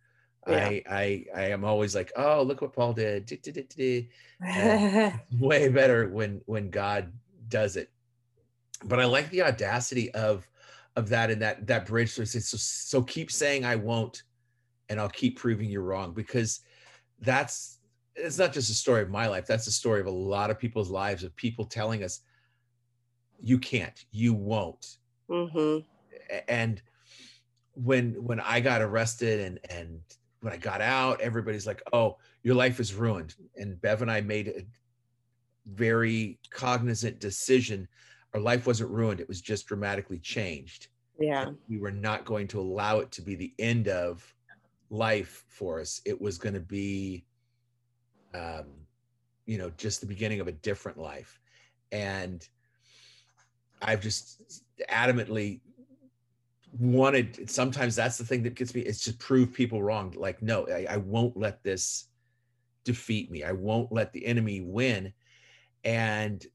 [0.48, 0.66] Yeah.
[0.66, 3.28] I, I I am always like, oh, look what Paul did.
[5.40, 7.12] Way better when when god
[7.50, 7.90] does it
[8.84, 10.48] but i like the audacity of
[10.96, 14.24] of that and that that bridge so, so, so keep saying i won't
[14.90, 16.60] and i'll keep proving you wrong because
[17.22, 17.80] that's
[18.16, 20.60] it's not just a story of my life that's a story of a lot of
[20.60, 22.20] people's lives of people telling us
[23.42, 24.98] you can't you won't.
[25.30, 25.80] Hmm
[26.48, 26.82] and
[27.74, 30.00] when when i got arrested and and
[30.42, 33.36] when i got out everybody's like oh your life is ruined.
[33.56, 34.62] And bev and i made a
[35.66, 37.90] very cognizant decision.
[38.34, 39.20] Our life wasn't ruined.
[39.20, 40.88] It was just dramatically changed.
[41.20, 41.48] Yeah.
[41.68, 44.34] We were not going to allow it to be the end of
[44.90, 46.02] life for us.
[46.06, 47.26] It was going to be
[48.34, 48.66] um
[49.46, 51.40] you know just the beginning of a different life.
[51.92, 52.48] And
[53.82, 55.62] i've just adamantly
[56.80, 60.14] wanted sometimes that's the thing that gets me it's to prove people wrong.
[60.16, 62.06] Like no I, I won't let this
[62.84, 63.44] defeat me.
[63.44, 65.14] I won't let the enemy win.
[65.84, 66.46] And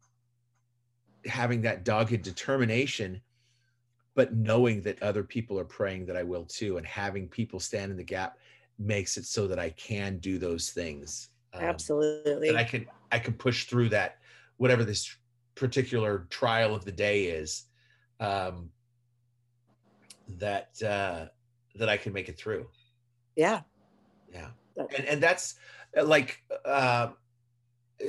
[1.27, 3.21] having that dogged determination
[4.15, 7.93] but knowing that other people are praying that i will too and having people stand
[7.93, 8.39] in the gap
[8.77, 12.49] makes it so that i can do those things um, absolutely.
[12.49, 14.19] and i can i can push through that
[14.57, 15.17] whatever this
[15.55, 17.65] particular trial of the day is
[18.21, 18.71] um
[20.39, 21.27] that uh
[21.75, 22.67] that i can make it through.
[23.37, 23.61] Yeah.
[24.33, 24.49] Yeah.
[24.77, 25.57] And and that's
[25.97, 27.09] uh, like uh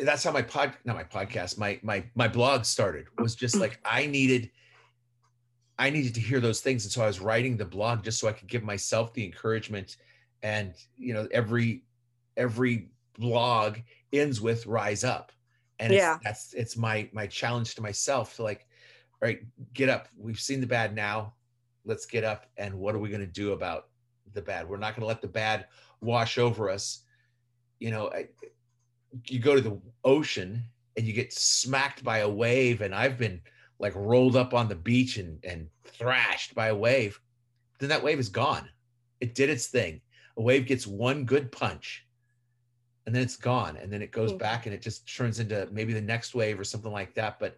[0.03, 3.79] that's how my pod not my podcast my my my blog started was just like
[3.85, 4.49] i needed
[5.77, 6.85] i needed to hear those things.
[6.85, 9.97] And so i was writing the blog just so i could give myself the encouragement.
[10.41, 11.83] And you know every
[12.37, 13.77] every blog
[14.11, 15.31] ends with rise up
[15.83, 16.17] and it's- Yeah.
[16.23, 18.67] that's it's my my challenge to myself to like
[19.21, 19.39] all right
[19.73, 20.07] get up.
[20.17, 21.33] We've seen the bad now.
[21.85, 23.89] Let's get up and what are we going to do about
[24.33, 24.67] the bad?
[24.67, 25.67] We're not going to let the bad
[26.01, 27.03] wash over us.
[27.79, 28.27] You know I,
[29.27, 30.63] you go to the ocean
[30.97, 33.41] and you get smacked by a wave and i've been
[33.79, 37.19] like rolled up on the beach and and thrashed by a wave
[37.79, 38.69] then that wave is gone.
[39.19, 39.99] It did its thing.
[40.37, 42.05] A wave gets one good punch
[43.05, 44.37] and then it's gone and then it goes Mhm.
[44.39, 47.57] back and it just turns into maybe the next wave or something like that but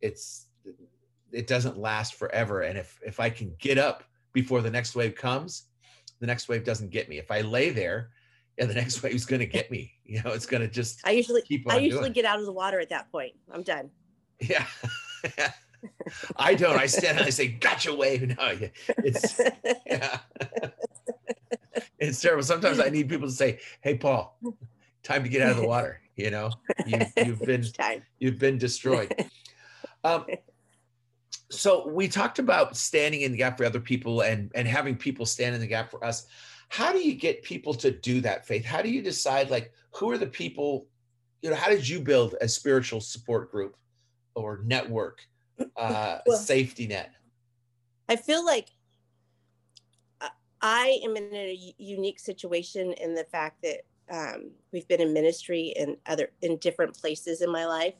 [0.00, 0.46] it's
[1.30, 5.14] it doesn't last forever and if if i can get up before the next wave
[5.14, 5.64] comes
[6.20, 7.18] the next wave doesn't get me.
[7.18, 8.10] If i lay there
[8.58, 11.10] yeah the next wave's going to get me you know it's going to just i
[11.10, 13.34] usually i usually get out of the water at that point.
[13.52, 13.90] I'm done.
[14.40, 14.66] Yeah.
[16.36, 18.22] I don't i stand and i say gotcha wave.
[18.38, 18.68] No yeah,
[19.04, 19.40] it's
[19.86, 20.18] yeah.
[22.00, 22.42] It's terrible.
[22.42, 24.38] Sometimes i need people to say hey paul
[25.02, 26.50] time to get out of the water you know?
[26.84, 27.64] You, you've been
[28.18, 29.14] you've been destroyed.
[30.04, 30.26] Um,
[31.50, 35.24] so we talked about standing in the gap for other people and and having people
[35.24, 36.26] stand in the gap for us.
[36.68, 38.64] How do you get people to do that faith?
[38.64, 40.86] How do you decide like who are the people
[41.40, 43.76] you know how did you build a spiritual support group
[44.34, 45.22] or network
[45.76, 47.12] uh Well- safety net?
[48.10, 48.70] I feel like
[50.20, 50.30] I-
[50.60, 55.72] I am in a unique situation in the fact that um, we've been in ministry
[55.76, 57.94] in other in different places in my life.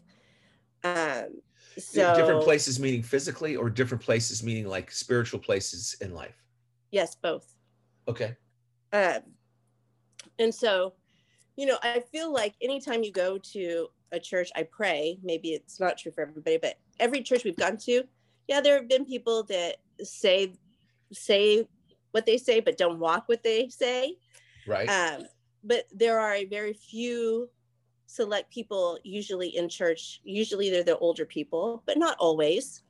[0.85, 1.41] Um,
[1.77, 6.43] so different places meaning physically or different places meaning like spiritual places in life.
[6.91, 7.55] Yes, both.
[8.07, 8.37] Okay.
[8.93, 9.21] Um,
[10.39, 10.95] and so,
[11.57, 15.19] you know, I feel like anytime you go to a church, I pray.
[15.23, 18.05] Maybe it's not true for everybody, but every church we've gone to,
[18.49, 20.53] yeah, there have been people that say
[21.13, 21.67] say
[22.13, 24.17] what they say, but don't walk what they say.
[24.67, 24.89] Right.
[24.89, 25.27] Um,
[25.65, 27.49] but there are a very few
[28.07, 30.21] select people usually in church.
[30.25, 32.83] Usually they're the older people, but not always.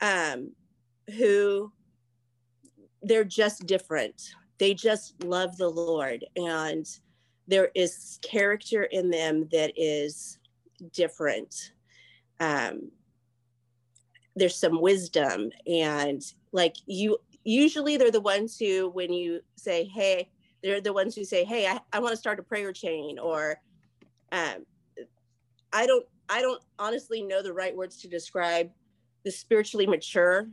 [0.00, 0.52] Um,
[1.16, 1.72] who
[3.02, 4.34] they're just different.
[4.58, 6.86] They just love the Lord, and
[7.48, 10.38] there is character in them that is
[10.92, 11.72] different.
[12.38, 12.90] Um,
[14.36, 20.28] there's some wisdom, and like you, usually they're the ones who, when you say, "Hey,"
[20.62, 23.60] they're the ones who say, "Hey, I, I want to start a prayer chain," or
[24.30, 24.64] um,
[25.72, 28.70] I don't, I don't honestly know the right words to describe
[29.24, 30.46] the spiritually mature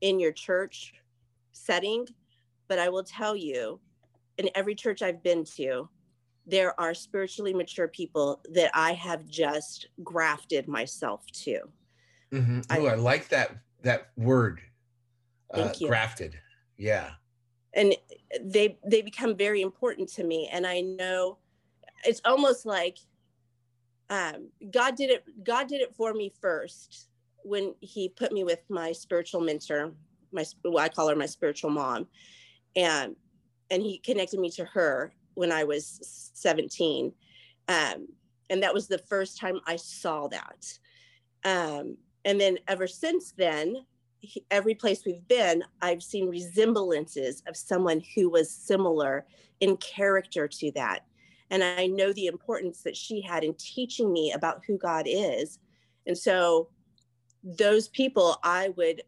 [0.00, 0.92] in your church
[1.52, 2.06] setting,
[2.68, 3.80] but I will tell you,
[4.38, 5.88] in every church I've been to,
[6.46, 11.60] there are spiritually mature people that I have just grafted myself to.
[12.32, 12.66] Mhm.
[12.70, 14.62] I- Oh, I like that that word.
[15.50, 16.40] Uh, grafted.
[16.76, 17.14] Yeah.
[17.76, 17.94] And
[18.40, 20.48] they they become very important to me.
[20.50, 21.38] And i know
[22.04, 22.98] it's almost like
[24.10, 27.08] um, god did it god did it for me first
[27.42, 29.92] when he put me with my spiritual mentor
[30.32, 32.08] my well, i call her my spiritual mom.
[32.74, 33.14] And
[33.70, 37.12] and he connected me to her when i was 17
[37.68, 38.08] um,
[38.48, 40.78] and that was the first time i saw that.
[41.44, 43.84] Um, and then ever since then
[44.50, 49.26] every place we've been, I've seen resemblances of someone who was similar
[49.60, 51.00] in character to that.
[51.50, 55.58] And I know the importance that she had in teaching me about who God is.
[56.06, 56.68] And so
[57.42, 59.02] those people I would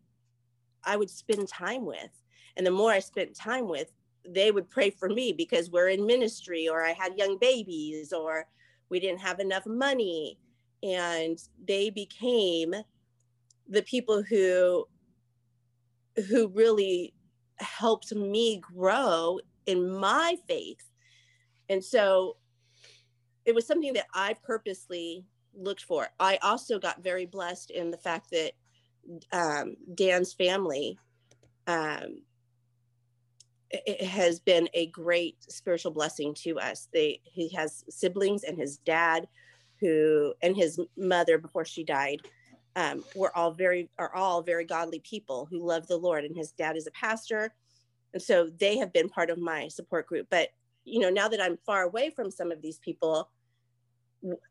[0.84, 2.10] I would spend time with.
[2.56, 3.92] And the more I spent time with,
[4.26, 8.46] they would pray for me because we're in ministry or I had young babies or
[8.88, 10.38] we didn't have enough money.
[10.82, 12.74] And they became
[13.68, 14.86] the people who
[16.26, 17.14] who really
[17.58, 20.90] helped me grow in my faith.
[21.68, 22.36] And so
[23.44, 26.08] it was something that I purposely looked for.
[26.20, 28.52] I also got very blessed in the fact that
[29.32, 30.98] um, Dan's family
[31.66, 32.22] um,
[33.70, 36.88] it has been a great spiritual blessing to us.
[36.92, 39.28] They he has siblings and his dad
[39.80, 42.20] who and his mother before she died
[42.78, 46.52] um, we're all very are all very godly people who love the Lord, and his
[46.52, 47.52] dad is a pastor,
[48.14, 50.28] and so they have been part of my support group.
[50.30, 50.50] But
[50.84, 53.30] you know, now that I'm far away from some of these people,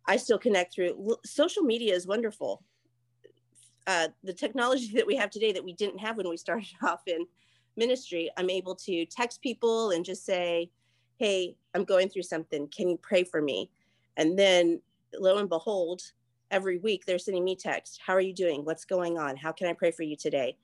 [0.05, 2.63] I still connect through social media is wonderful.
[3.87, 7.03] Uh, the technology that we have today that we didn't have when we started off
[7.07, 7.25] in
[7.77, 10.69] ministry, I'm able to text people and just say,
[11.15, 12.67] "Hey, I'm going through something.
[12.67, 13.71] Can you pray for me?"
[14.17, 14.81] And then,
[15.17, 16.01] lo and behold,
[16.51, 18.63] every week they're sending me text how are you doing?
[18.63, 19.36] What's going on?
[19.36, 20.57] How can i pray for you today?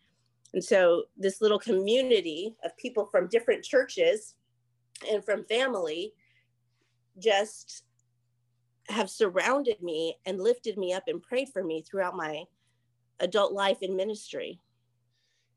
[0.54, 4.36] And so this little community of people from different churches
[5.12, 6.14] and from family
[7.20, 7.84] just
[8.90, 12.44] have surrounded me and lifted me up and prayed for me throughout my
[13.20, 14.60] adult life in ministry.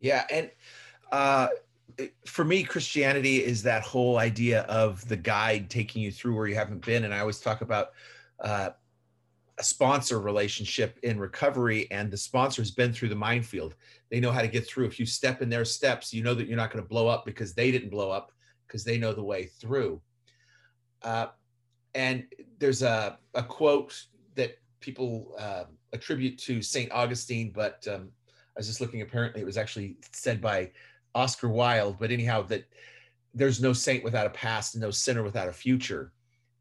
[0.00, 0.50] Yeah, and
[1.10, 1.48] uh,
[2.26, 6.54] for me, Christianity is that whole idea of the guide taking you through where you
[6.54, 7.04] haven't been.
[7.04, 7.92] And I always talk about
[8.40, 8.70] uh,
[9.58, 13.74] a sponsor relationship in recovery, and the sponsor has been through the minefield.
[14.10, 14.86] They know how to get through.
[14.86, 17.24] If you step in their steps, you know that you're not going to blow up
[17.24, 18.32] because they didn't blow up
[18.66, 20.00] because they know the way through.
[21.02, 21.28] Uh,
[21.94, 22.24] and
[22.58, 26.92] there's a, a quote that people uh, attribute to St.
[26.92, 28.10] Augustine, but um,
[28.56, 30.70] I was just looking, apparently it was actually said by
[31.14, 32.64] Oscar Wilde, but anyhow, that
[33.32, 36.12] there's no saint without a past and no sinner without a future.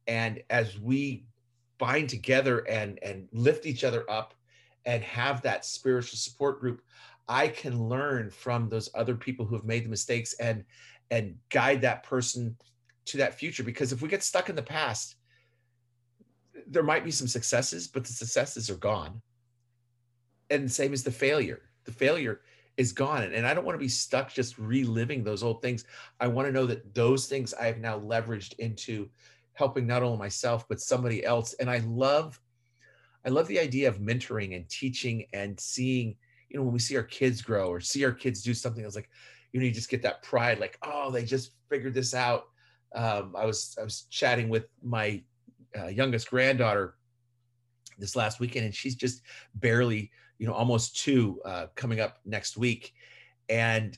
[0.08, 1.26] And as we
[1.78, 4.34] bind together and and lift each other up
[4.86, 6.82] and have that spiritual support group,
[7.28, 10.64] I can learn from those other people who have made the mistakes and
[11.12, 12.56] and guide that person
[13.06, 13.64] to that future.
[13.64, 15.16] Because if we get stuck in the past,
[16.68, 19.22] there might be some successes, but the successes are gone.
[20.50, 21.62] And same as the failure.
[21.86, 22.42] The failure
[22.78, 23.24] is gone.
[23.24, 25.86] And, I don't want to be stuck just reliving those old things.
[26.20, 29.10] I want to know that those things I have now leveraged into
[29.56, 31.54] helping not only myself, but somebody else.
[31.60, 32.40] And I love,
[33.26, 36.16] I love the idea of mentoring and teaching and seeing,
[36.50, 38.96] you know, when we see our kids grow or see our kids do something, it's
[38.96, 39.10] like,
[39.52, 42.44] you know, you just get that pride, like, oh, they just figured this out.
[42.96, 45.22] um, I was I was chatting with my
[45.78, 46.96] uh, youngest granddaughter
[48.00, 49.22] this last weekend, and she's just
[49.56, 52.94] barely, you know, almost two, uh, coming up next week,
[53.50, 53.98] and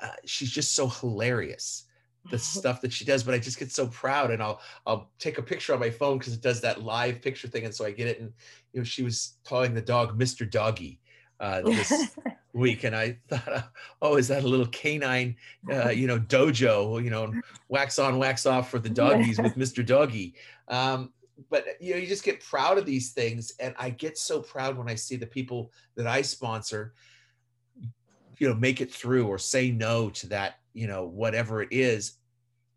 [0.00, 1.85] uh, she's just so hilarious
[2.30, 5.38] the stuff that she does but i just get so proud and i'll i'll take
[5.38, 7.90] a picture on my phone because it does that live picture thing and so i
[7.90, 8.32] get it and
[8.72, 11.00] you know she was calling the dog mr doggy
[11.38, 12.16] uh, this
[12.54, 13.62] week and i thought uh,
[14.00, 15.36] oh is that a little canine
[15.70, 17.32] uh, you know dojo you know
[17.68, 20.34] wax on wax off for the doggies with mr doggy?
[20.68, 21.12] Um,
[21.50, 24.76] but you know you just get proud of these things and i get so proud
[24.76, 26.94] when i see the people that i sponsor
[28.38, 32.18] you know make it through or say no to that you know whatever it is.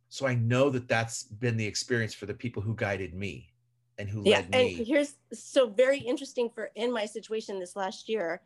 [0.10, 3.54] So i know that that's been the experience for the people who guided me
[4.00, 8.10] and who yeah led and here's so very interesting for in my situation this last
[8.10, 8.42] year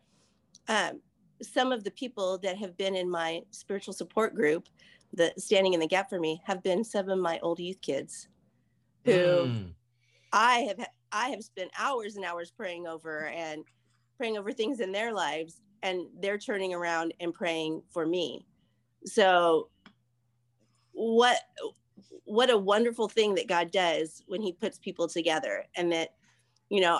[0.68, 1.00] um,
[1.42, 4.68] some of the people that have been in my spiritual support group
[5.12, 8.28] the standing in the gap for me have been some of my old youth kids
[9.04, 9.74] who Mm,
[10.32, 13.64] i have i have spent hours and hours praying over and
[14.16, 18.46] praying over things in their lives and they're turning around and praying for me
[19.04, 19.68] so
[20.92, 21.38] what
[22.24, 26.14] what a wonderful thing that god does when he puts people together and that
[26.70, 26.98] you know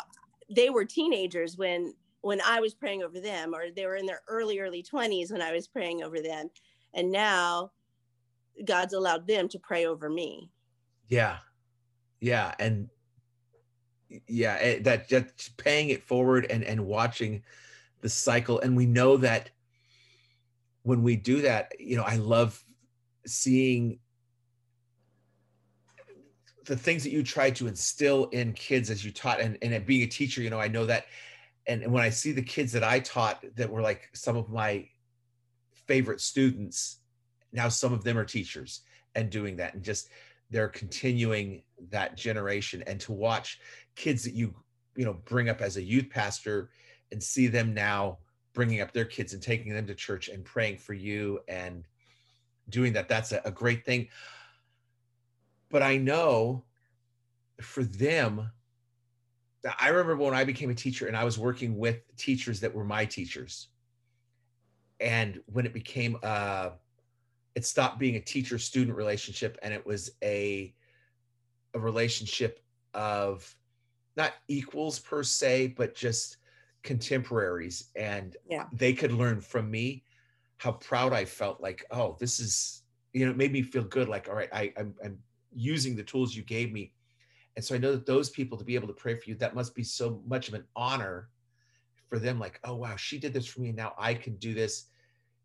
[0.55, 4.23] they were teenagers when when i was praying over them or they were in their
[4.29, 6.51] early early 20s when i was praying over them.
[6.95, 7.73] And now
[8.65, 10.51] god's allowed them to pray over me.
[11.09, 11.39] Yeah.
[12.21, 12.55] Yeah.
[12.59, 12.89] And
[14.29, 17.43] yeah eh, that just paying it forward and and watching
[18.01, 18.61] the cycle.
[18.61, 19.51] And we know that
[20.85, 22.63] when we do that you know i love
[23.27, 23.99] seeing
[26.67, 30.03] the things that you try to instill in kids as you taught and, and being
[30.03, 31.07] a teacher you know i know that
[31.67, 34.49] and, and when i see the kids that i taught that were like some of
[34.49, 34.87] my
[35.87, 36.99] favorite students
[37.53, 38.83] now some of them are teachers
[39.15, 40.09] and doing that and just
[40.51, 43.59] they're continuing that generation and to watch
[43.97, 44.55] kids that you
[44.97, 46.71] you know bring up as a youth pastor
[47.11, 48.19] and see them now
[48.55, 51.85] bringing up their kids and taking them to church and praying for you and
[52.71, 54.09] doing that that's a, a great thing.
[55.71, 56.65] But i know
[57.61, 58.51] for them
[59.79, 62.85] i remember when i became a teacher and i was working with teachers that were
[62.85, 63.69] my teachers.
[65.01, 66.71] And when it became uh
[67.55, 70.75] it stopped being a teacher student relationship and it was a
[71.75, 72.61] a relationship
[72.95, 73.55] of
[74.17, 76.37] not equals per se but just
[76.85, 78.67] contemporaries and Yeah.
[78.73, 80.05] they could learn from me
[80.59, 82.83] how proud i felt like oh this is
[83.13, 85.19] you know it made me feel good like all right I, I'm, I'm
[85.57, 86.93] using the tools you gave me.
[87.57, 89.55] And so i know that those people to be able to pray for you that
[89.55, 91.29] must be so much of an honor
[92.09, 94.55] for them like oh wow she did this for me and now i can do
[94.55, 94.87] this.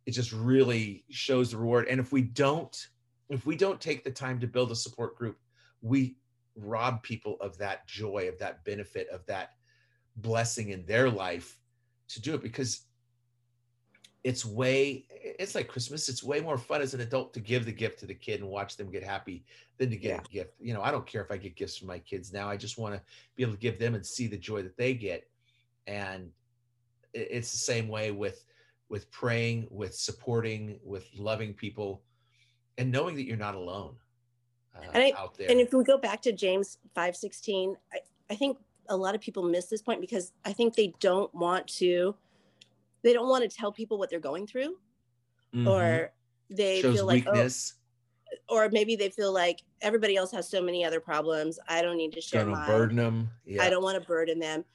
[0.05, 1.87] It just really shows the reward.
[1.87, 2.75] And if we don't
[3.29, 5.37] if we don't take the time to build a support group
[5.81, 6.17] we
[6.55, 9.53] rob people of that joy of that benefit of that
[10.21, 11.57] blessing in their life
[12.09, 12.81] to do it because
[14.23, 16.09] it's way it's like christmas.
[16.09, 18.49] It's way more fun as an adult to give the gift to the kid and
[18.49, 19.45] watch them get happy
[19.77, 20.21] than to get Yeah.
[20.21, 20.53] a gift.
[20.59, 22.49] You know i don't care if i get gifts from my kids now.
[22.49, 23.01] I just want to
[23.35, 25.27] be able to give them and see the joy that they get.
[25.87, 26.31] And
[27.13, 28.43] it's the same way with
[28.89, 32.01] with praying with supporting with loving people
[32.77, 33.95] and knowing that you're not alone
[34.75, 35.49] uh, And I- out there.
[35.49, 37.99] And if we go back to James 5:16, I,
[38.29, 38.57] I think
[38.89, 42.15] a lot of people miss this point because I think they don't want to
[43.01, 44.77] they don't want to tell people what they're going through
[45.55, 45.67] Mhm.
[45.67, 46.13] or
[46.49, 47.33] they shows feel like oh,
[48.49, 51.59] or maybe they feel like everybody else has so many other problems.
[51.67, 52.67] I don't need to share mine.
[52.67, 54.65] burden them yeah I don't want to burden them.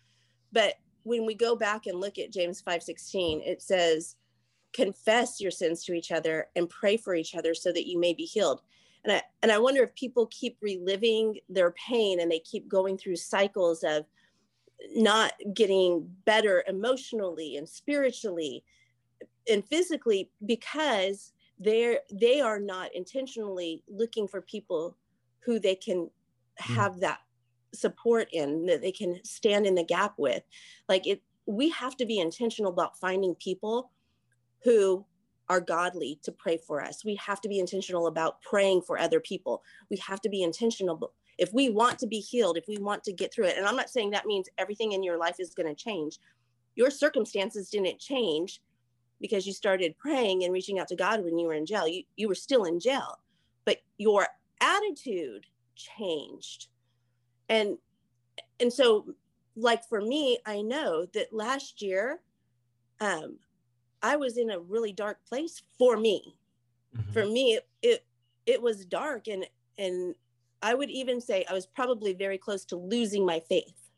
[0.53, 4.17] But when we go back and look at James 5:16, it says,
[4.73, 8.15] "Confess your sins to each other and pray for each other so that you may
[8.15, 8.63] be healed."
[9.05, 12.97] And I and I wonder if people keep reliving their pain and they keep going
[12.97, 14.07] through cycles of
[14.95, 18.65] not getting better emotionally and spiritually
[19.49, 24.97] and physically because they're they are not intentionally looking for people
[25.41, 26.11] who they can mm.
[26.59, 27.21] have that
[27.75, 30.43] support in that they can stand in the gap with.
[30.89, 33.91] Like it we have to be intentional about finding people
[34.63, 35.05] who
[35.49, 37.05] are godly to pray for us.
[37.05, 39.63] We have to be intentional about praying for other people.
[39.91, 43.13] We have to be intentional if we want to be healed if we want to
[43.13, 45.69] get through it and i'm not saying that means everything in your life is going
[45.69, 46.19] to change.
[46.77, 48.61] Your circumstances didn't change
[49.21, 51.89] because you started praying and reaching out to god when you were in jail.
[51.89, 53.19] You, you were still in jail
[53.65, 54.27] but your
[54.61, 56.69] attitude changed.
[57.49, 57.79] And
[58.61, 59.15] and so
[59.57, 62.21] like for me i know that last year
[63.01, 63.37] um
[64.05, 66.37] i was in a really dark place for me
[66.97, 67.13] Mhm.
[67.13, 68.07] for me it, it
[68.47, 69.45] it was dark and
[69.79, 70.15] and
[70.63, 73.91] I would even say I was probably very close to losing my faith.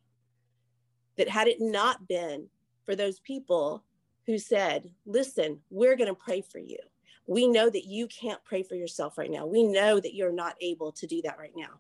[1.17, 2.49] That had it not been
[2.85, 3.85] for those people
[4.27, 6.79] who said, listen, we're going to pray for you.
[7.29, 9.47] We know that you can't pray for yourself right now.
[9.47, 11.79] We know that you're not able to do that right now.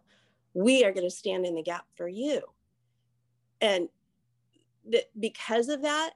[0.55, 2.43] We are going to stand in the gap for you.
[3.61, 3.89] And
[4.93, 6.11] that because of that,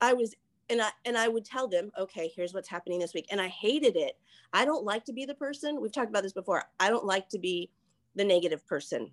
[0.00, 0.32] I was
[0.68, 3.26] and I and I would tell them, okay, here's what's happening this week.
[3.30, 4.18] And I hated it.
[4.52, 5.80] I don't like to be the person.
[5.80, 6.64] We've talked about this before.
[6.80, 7.70] I don't like to be
[8.14, 9.12] the negative person.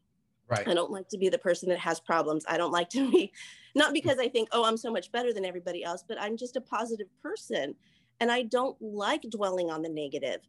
[0.49, 0.68] Right.
[0.68, 2.45] I don't like to be the person that has problems.
[2.47, 3.32] I don't like to be,
[3.76, 3.93] not mm.
[3.93, 6.62] because I think, oh, I'm so much better than everybody else, but I'm just a
[6.62, 7.76] positive person.
[8.20, 10.41] And I don't like dwelling on the negative.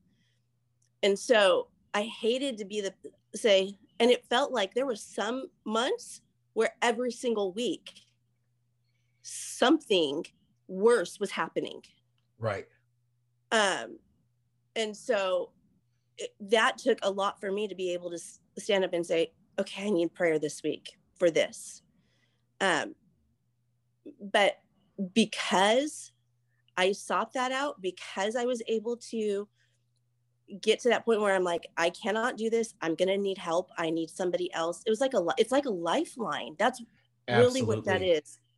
[1.02, 2.92] And so I hated to be the,
[3.34, 6.20] say, and it felt like there were some months
[6.54, 7.90] where every single week
[9.22, 10.24] something
[10.68, 11.82] worse was happening.
[12.38, 12.66] Right.
[13.52, 13.98] Um,
[14.76, 15.50] and so
[16.18, 19.06] it, that took a lot for me to be able to s- stand up and
[19.06, 21.82] say, okay, I need prayer this week for this.
[22.60, 22.94] Um,
[24.20, 24.58] but
[25.12, 26.12] because
[26.76, 29.48] I sought that out, because I was able to
[30.60, 32.74] get to that point where I'm like, I cannot do this.
[32.80, 33.70] I'm gonna need help.
[33.78, 34.82] I need somebody else.
[34.86, 36.56] It was like a, it's like a lifeline.
[36.58, 36.82] That's
[37.28, 38.02] really what that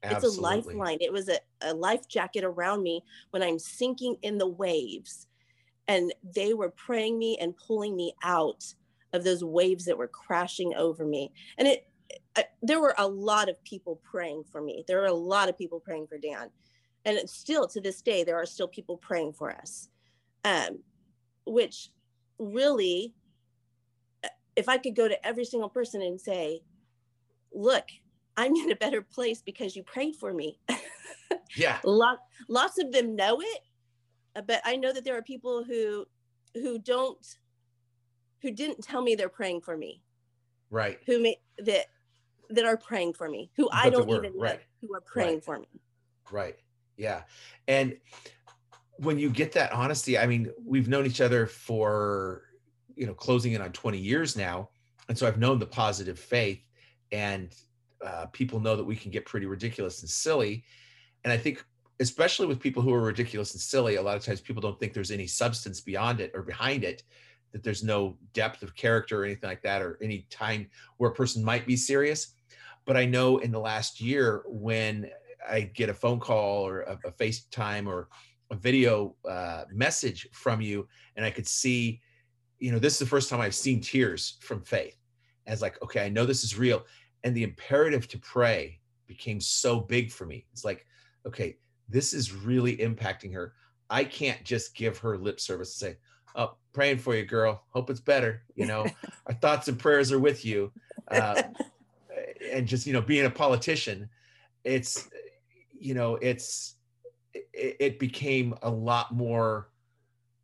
[0.03, 0.29] Absolutely.
[0.29, 0.99] It's a lifeline.
[1.01, 5.27] It was a, a life jacket around me when I'm sinking in the waves.
[5.89, 8.65] And they were praying me and pulling me out
[9.13, 11.33] of those waves that were crashing over me.
[11.59, 11.89] And it,
[12.37, 14.85] I, there were a lot of people praying for me.
[14.87, 16.51] There were a lot of people praying for Dan.
[17.05, 19.89] And it's still to this day, there are still people praying for us.
[20.45, 20.81] Um,
[21.47, 21.91] which
[22.39, 23.15] really,
[24.25, 26.63] uh, if I could go to every single person and say,
[27.53, 27.85] look,
[28.37, 30.59] I'm in a better place because you prayed for me.
[31.57, 31.79] Yeah.
[31.85, 32.19] lot
[32.49, 33.61] lots of them know it
[34.37, 36.05] uh, but i know that there are people who
[36.55, 37.39] who don't
[38.43, 40.03] who didn't tell me they're praying for me
[40.71, 40.99] Right.
[41.07, 41.87] who may that
[42.51, 44.61] that are praying for me who i But there don't were, even know right.
[44.83, 45.45] who are praying Right.
[45.45, 45.69] for me
[46.31, 46.57] Right.
[46.97, 47.23] Yeah.
[47.69, 47.97] And
[48.99, 52.43] when you get that honesty, I mean, we've known each other for,
[52.97, 54.71] you know, closing in on 20 years now.
[55.09, 56.61] And so I've known the positive faith
[57.13, 57.55] and
[58.05, 60.65] uh, people know that we can get pretty ridiculous and silly.
[61.25, 61.65] And I think,
[62.01, 64.93] especially with people who are ridiculous and silly, a lot of times people don't think
[64.93, 67.03] there's any substance beyond it or behind it,
[67.53, 70.69] that there's no depth of character or anything like that, or any time
[70.99, 72.35] where a person might be serious.
[72.85, 75.11] But I know in the last year when
[75.49, 78.09] I get a phone call or a, a FaceTime or
[78.51, 80.87] a video uh, message from you,
[81.17, 82.01] and I could see,
[82.59, 84.97] you know, this is the first time I've seen tears from faith.
[85.47, 86.85] As like, okay, I know this is real,
[87.25, 90.47] and the imperative to pray became so big for me.
[90.53, 90.87] It's like,
[91.27, 91.57] okay,
[91.89, 93.55] this is really impacting her.
[93.91, 95.99] I can't just give her lip service and say,
[96.35, 97.65] "Oh, praying for you, girl.
[97.71, 98.87] Hope it's better." You know,
[99.27, 100.73] our thoughts and prayers are with you.
[101.09, 101.43] Uh,
[102.53, 104.09] and just you know, being a politician,
[104.65, 105.09] it's
[105.79, 106.75] you know, it's
[107.35, 109.69] it, it became a lot more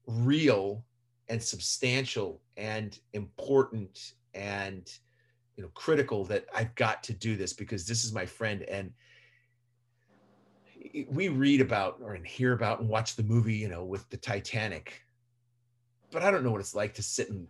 [0.07, 0.85] real
[1.29, 4.99] and substantial and important and
[5.57, 8.62] you know critical that I've got to do this because this is my friend.
[8.62, 8.92] And
[11.09, 14.16] we read about or and hear about and watch the movie you know with the
[14.16, 15.03] Titanic.
[16.11, 17.46] But I don't know what it's like to sit and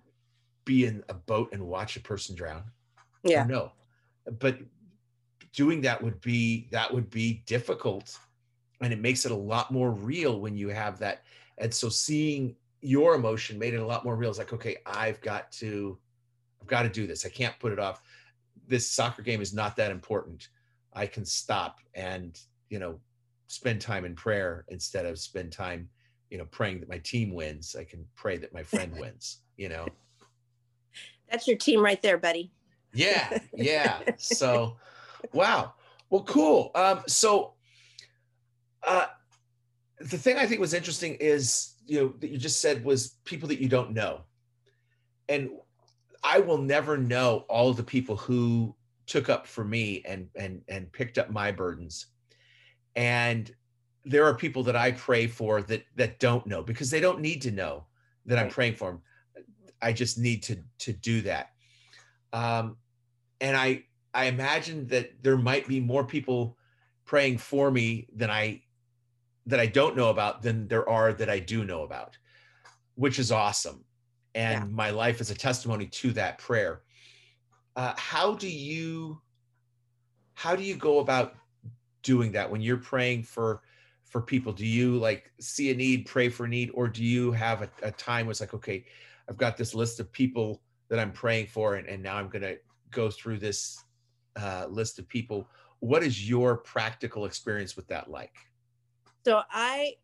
[0.64, 2.64] be in a boat and watch a person drown.
[3.24, 3.44] Yeah.
[3.44, 3.72] no
[4.38, 4.58] but
[5.52, 8.18] doing that would be that would be difficult.
[8.80, 11.22] And it makes it a lot more real when you have that.
[11.58, 14.30] And so seeing your emotion made it a lot more real.
[14.30, 15.98] It's like okay i've got to
[16.62, 17.26] i've got to do this.
[17.26, 18.02] I can't put it off.
[18.68, 20.48] This soccer game is not that important.
[20.92, 22.38] I can stop and
[22.70, 23.00] you know
[23.48, 25.88] spend time in prayer instead of spend time
[26.30, 27.74] you know praying that my team wins.
[27.78, 29.86] I can pray that my friend wins you know?
[31.30, 32.52] That's your team right there buddy.
[32.94, 34.00] Yeah yeah.
[34.16, 34.76] So
[35.32, 35.74] wow.
[36.10, 36.70] Well cool.
[36.74, 37.54] Um so
[38.86, 39.06] uh
[40.00, 43.48] the thing i think was interesting is you know that you just said was people
[43.48, 44.22] that you don't know.
[45.28, 45.50] And
[46.22, 48.74] i will never know all the people who
[49.06, 52.06] took up for me and and and picked up my burdens.
[52.96, 53.54] And
[54.04, 57.40] there are people that i pray for that that don't know because they don't need
[57.42, 57.84] to know
[58.26, 59.02] that i'm praying for them
[59.80, 61.50] i just need to to do that.
[62.32, 62.76] Um
[63.40, 66.56] and i i imagine that there might be more people
[67.04, 68.62] praying for me than i
[69.46, 72.16] that i don't know about than there are that i do know about
[72.94, 73.84] which is awesome
[74.34, 74.74] and Yeah.
[74.74, 76.82] my life is a testimony to that prayer
[77.76, 79.20] uh, how do you
[80.34, 81.34] how do you go about
[82.02, 83.62] doing that when you're praying for
[84.04, 87.32] for people do you like see a need pray for a need or do you
[87.32, 88.84] have a, a time where it's like okay
[89.28, 90.60] i've got this list of people
[90.92, 92.58] that I'm praying for, and, and now I'm going to
[92.90, 93.82] go through this
[94.36, 95.48] uh, list of people.
[95.80, 98.34] What is your practical experience with that like?
[99.24, 99.94] So I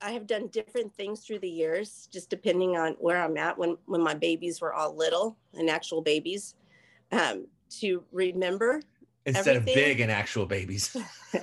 [0.00, 3.76] I have done different things through the years, just depending on where I'm at when
[3.86, 6.54] when my babies were all little and actual babies,
[7.12, 7.46] um,
[7.80, 8.80] to remember.
[9.26, 10.96] Instead of big and actual babies.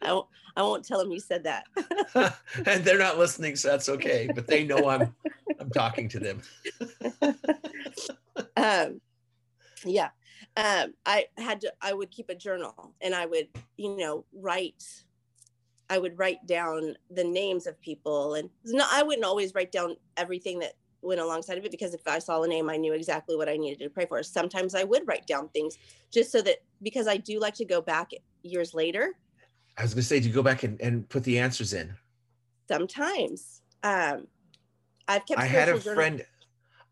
[0.00, 1.66] I won't, I won't tell them you said that.
[2.66, 4.30] and they're not listening, so that's okay.
[4.34, 5.14] But they know I'm
[5.58, 6.42] I'm talking to them.
[8.56, 9.00] um,
[9.84, 10.10] yeah,
[10.56, 11.72] um, I had to.
[11.80, 14.84] I would keep a journal, and I would, you know, write.
[15.90, 19.96] I would write down the names of people, and no, I wouldn't always write down
[20.16, 23.36] everything that went alongside of it because if I saw a name, I knew exactly
[23.36, 24.22] what I needed to pray for.
[24.22, 25.76] Sometimes I would write down things
[26.10, 29.14] just so that because I do like to go back years later.
[29.76, 31.94] I was gonna say, do you go back and, and put the answers in?
[32.68, 34.26] Sometimes um,
[35.08, 35.40] I've kept.
[35.40, 36.26] I had a journal- friend.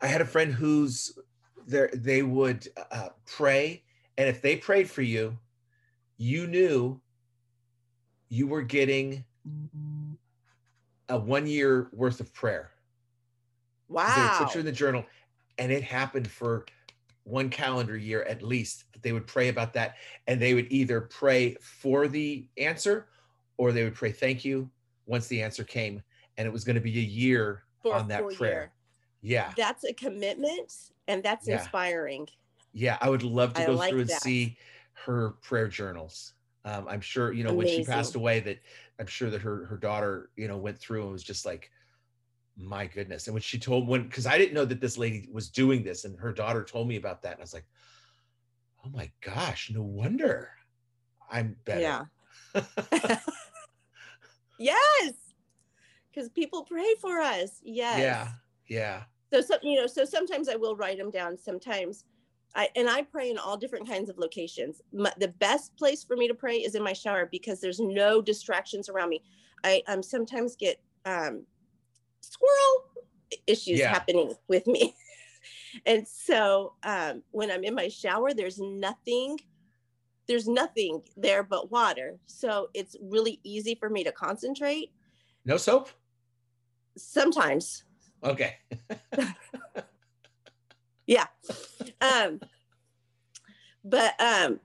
[0.00, 1.24] I had a friend who's there.
[1.66, 3.84] They would uh, pray,
[4.18, 5.38] and if they prayed for you,
[6.16, 7.00] you knew
[8.28, 9.24] you were getting
[11.08, 12.70] a one year worth of prayer.
[13.94, 14.38] 'Cause They would Wow.
[14.38, 15.04] put you in the journal,
[15.58, 16.66] and it happened for
[17.24, 18.92] one calendar year at least.
[18.92, 19.96] that They would pray about that,
[20.26, 23.08] and they would either pray for the answer,
[23.58, 24.70] or they would pray thank you
[25.06, 26.02] once the answer came,
[26.36, 28.72] and it was going to be a year for on that prayer.
[29.23, 30.73] Yeah, That's a commitment,
[31.09, 31.61] and that's Yeah.
[31.61, 32.29] inspiring.
[32.73, 32.99] yeah.
[33.01, 34.23] I would love to I go like through and that.
[34.23, 34.57] see
[34.95, 36.35] her prayer journals.
[36.64, 38.59] Um, I'm sure you know when she passed away that
[38.99, 41.70] I'm sure that her her daughter you know went through and was just like,
[42.57, 43.27] my goodness.
[43.27, 46.05] And when she told when because I didn't know that this lady was doing this,
[46.05, 47.66] and her daughter told me about that, and I was like,
[48.85, 50.51] oh my gosh, no wonder
[51.31, 52.09] I'm better.
[52.55, 52.62] Yeah.
[54.59, 55.12] Yes.
[56.12, 57.61] Because people pray for us.
[57.64, 57.99] Yes.
[57.99, 58.29] yeah,
[58.68, 59.03] yeah,
[59.33, 61.39] So some, you know, so sometimes I will write them down.
[61.39, 62.05] Sometimes
[62.55, 64.83] I and I pray in all different kinds of locations.
[64.93, 68.20] My, the best place for me to pray is in my shower because there's no
[68.20, 69.22] distractions around me.
[69.64, 71.47] I um sometimes get um
[72.20, 73.07] squirrel
[73.47, 73.89] issues Yeah.
[73.89, 74.95] happening with me.
[75.87, 79.39] and so um when I'm in my shower, there's nothing
[80.28, 82.18] there's nothing there but water.
[82.26, 84.93] So it's really easy for me to concentrate.
[85.47, 85.89] no soap.
[86.99, 87.85] Sometimes
[88.25, 88.57] Okay,
[91.07, 91.27] yeah.
[92.01, 92.41] Um
[93.85, 94.61] but um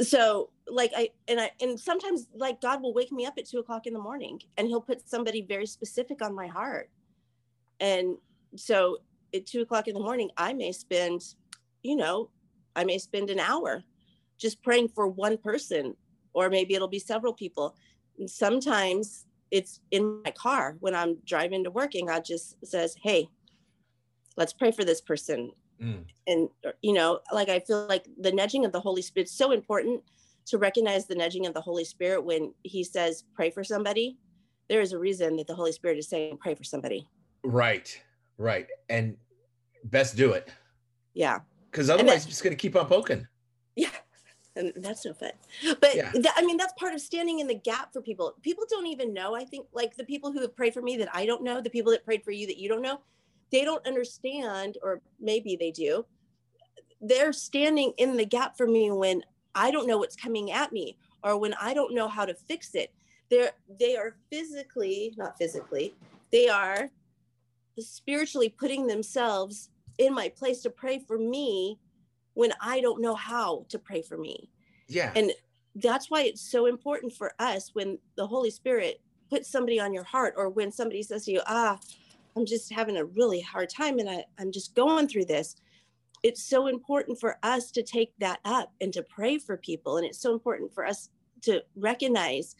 [0.00, 3.58] so like i and i and sometimes like god will wake me up at two
[3.58, 6.90] o'clock in the morning and he'll put somebody very specific on my heart.
[7.78, 8.16] And
[8.56, 8.98] so
[9.34, 11.22] at two o'clock in the morning i may spend
[11.82, 12.30] you know
[12.74, 13.82] i may spend an hour
[14.38, 15.94] just praying for one person
[16.32, 17.76] or maybe it'll be several people.
[18.18, 22.96] And sometimes it's in my car when i'm driving to work and god just says
[23.02, 23.28] hey
[24.36, 25.52] let's pray for this person.
[25.80, 26.48] Mm, and
[26.80, 30.02] you know like i feel like the nudging of the holy spirit is so important
[30.46, 34.18] to recognize the nudging of the holy spirit when he says pray for somebody.
[34.68, 37.08] There is a reason that the holy spirit is saying pray for somebody.
[37.44, 38.00] Right,
[38.38, 39.16] right, and
[39.84, 40.50] best do it.
[41.14, 41.40] Yeah.
[41.70, 43.26] Because otherwise, you're just gonna keep on poking.
[44.56, 45.32] And that's no fun.
[45.80, 46.12] But Yeah.
[46.14, 48.34] that, i mean that's part of standing in the gap for people.
[48.42, 51.08] People don't even know i think like the people who have prayed for me that
[51.14, 53.00] i don't know the people that prayed for you that you don't know
[53.50, 56.04] they don't understand or maybe they do
[57.00, 59.22] they're standing in the gap for me when
[59.54, 62.74] i don't know what's coming at me or when i don't know how to fix
[62.74, 62.92] it.
[63.30, 65.94] They're they are physically not physically
[66.30, 66.90] they are
[67.78, 71.78] spiritually putting themselves in my place to pray for me
[72.34, 74.48] when i don't know how to pray for me
[74.88, 75.32] Yeah, and
[75.74, 80.04] that's why it's so important for us when the Holy Spirit puts somebody on your
[80.04, 81.78] heart or when somebody says to you, ah,
[82.36, 85.56] I'm just having a really hard time and I, I'm just going through this.
[86.22, 89.96] It's so important for us to take that up and to pray for people.
[89.96, 91.08] And it's so important for us
[91.42, 92.54] to recognize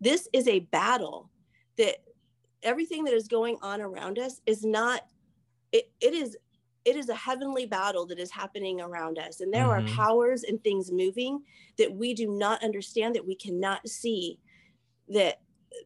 [0.00, 1.30] this is a battle
[1.76, 1.96] that
[2.62, 5.06] everything that is going on around us is not,
[5.72, 6.36] it, it is
[6.84, 9.70] it is a heavenly battle that is happening around us and there Mhm.
[9.70, 11.44] are powers and things moving
[11.78, 14.40] that we do not understand that we cannot see
[15.08, 15.42] that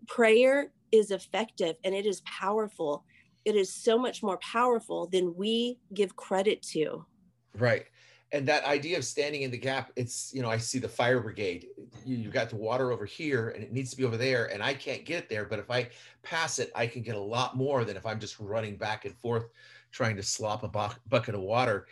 [0.09, 3.05] prayer is effective and it is powerful
[3.45, 7.07] it is so much more powerful than we give credit to
[7.55, 7.86] Right.
[8.32, 11.20] And that idea of standing in the gap, it's, you know, I see the fire
[11.20, 11.68] brigade.
[12.05, 14.61] You, you got the water over here and it needs to be over there, and
[14.61, 15.45] I can't get there.
[15.45, 15.90] But if I
[16.22, 19.16] pass it, I can get a lot more than if I'm just running back and
[19.16, 19.51] forth
[19.95, 21.86] trying to slop a bu- bucket of water.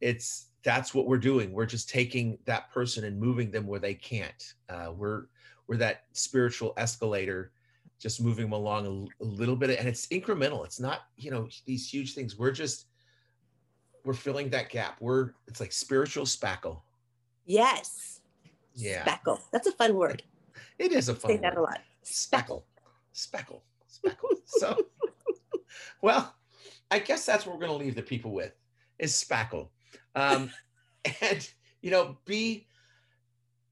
[0.00, 1.52] It's that's what we're doing.
[1.52, 4.54] We're just taking that person and moving them where they can't.
[4.68, 5.24] Uh, we're
[5.66, 7.50] we're that spiritual escalator
[7.98, 11.30] just moving them along a l- a, little bit and it's incremental it's not you
[11.30, 12.86] know these huge things we're just
[14.04, 16.82] we're filling that gap we're it's like spiritual spackle
[17.46, 18.20] Yes.
[18.74, 19.40] yeah Spackle.
[19.50, 20.22] That's a fun word.
[20.78, 21.36] it is a fun word.
[21.38, 21.80] Say that a lot.
[22.02, 22.66] speckle
[23.12, 24.76] speckle speckle so
[26.02, 26.35] well
[26.90, 28.52] i guess that's what we're going to leave the people with
[28.98, 29.68] is spackle.
[30.14, 30.50] Um
[31.20, 31.48] and
[31.82, 32.66] you know be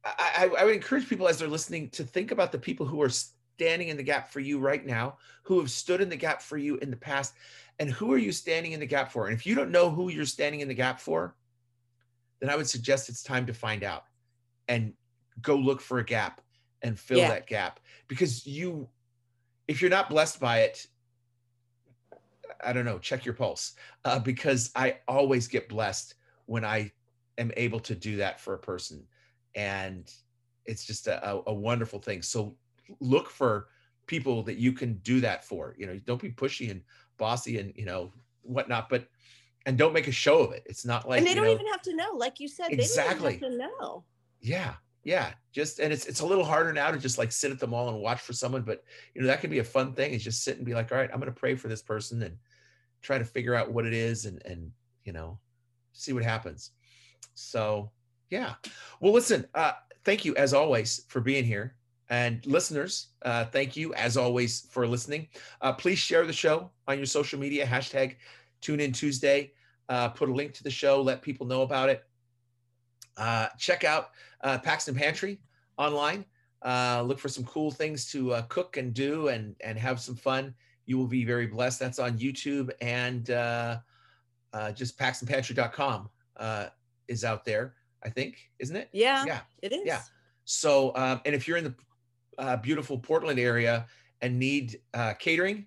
[0.05, 3.09] I, I would encourage people as they're listening to think about the people who are
[3.09, 6.59] standing in the gap for you right now who have stood in the gap for
[6.59, 7.35] you in the past
[7.79, 9.27] and who are you standing in the gap for?
[9.29, 11.35] And if you don't know who you're standing in the gap for
[12.41, 14.05] then i would suggest it's time to find out
[14.69, 14.93] and
[15.41, 16.41] go look for a gap
[16.83, 17.29] and fill Yeah.
[17.31, 17.81] that gap.
[18.09, 18.89] Because you
[19.69, 20.87] if you're not blessed by it
[22.65, 23.75] i don't know check your pulse
[24.05, 26.15] uh, because i always get blessed
[26.47, 26.91] when i
[27.39, 29.03] am able to do that for a person
[29.55, 30.13] and
[30.67, 32.55] it's just a, a, wonderful thing so
[33.01, 33.69] look for
[34.07, 36.83] people that you can do that for you know don't be pushy and
[37.17, 39.09] bossy and you know whatnot but
[39.67, 41.67] and don't make a show of it it's not like and they don't know, even
[41.67, 42.13] have to know.
[42.15, 43.35] Like you said, Exactly.
[43.35, 44.05] they don't even have to know.
[44.41, 44.75] yeah
[45.05, 47.67] yeah just and it's it's a little harder now to just like sit at the
[47.67, 48.83] mall and watch for someone but
[49.15, 50.99] you know that can be a fun thing is just sit and be like all
[50.99, 52.37] right i'm going to pray for this person and
[53.05, 54.73] try to figure out what it is and and
[55.05, 55.39] you know
[55.93, 56.73] see what happens.
[57.35, 57.91] So
[58.31, 58.55] yeah.
[59.01, 59.73] Well listen uh
[60.05, 61.77] thank you as always for being here.
[62.11, 65.29] And listeners uh thank you as always for listening.
[65.61, 68.17] Uh please share the show on your social media hashtag
[68.61, 69.53] tune in tuesday.
[69.89, 72.05] Uh put a link to the show let people know about it.
[73.17, 74.11] Uh check out
[74.45, 75.41] uh, Paxton Pantry
[75.77, 76.25] online.
[76.65, 80.15] Uh, look for some cool things to uh, cook and do and and have some
[80.15, 80.55] fun.
[80.87, 81.81] You will be very blessed.
[81.81, 83.79] That's on YouTube and uh,
[84.53, 86.67] uh, just PaxtonPantry.com uh,
[87.09, 87.75] is out there.
[88.03, 88.89] I think, isn't it?
[88.93, 89.41] Yeah, Yeah.
[89.63, 89.81] it is.
[89.85, 90.03] Yeah.
[90.45, 91.75] So, um, and if you're in the
[92.39, 93.87] uh, beautiful Portland area
[94.21, 95.67] and need uh, catering,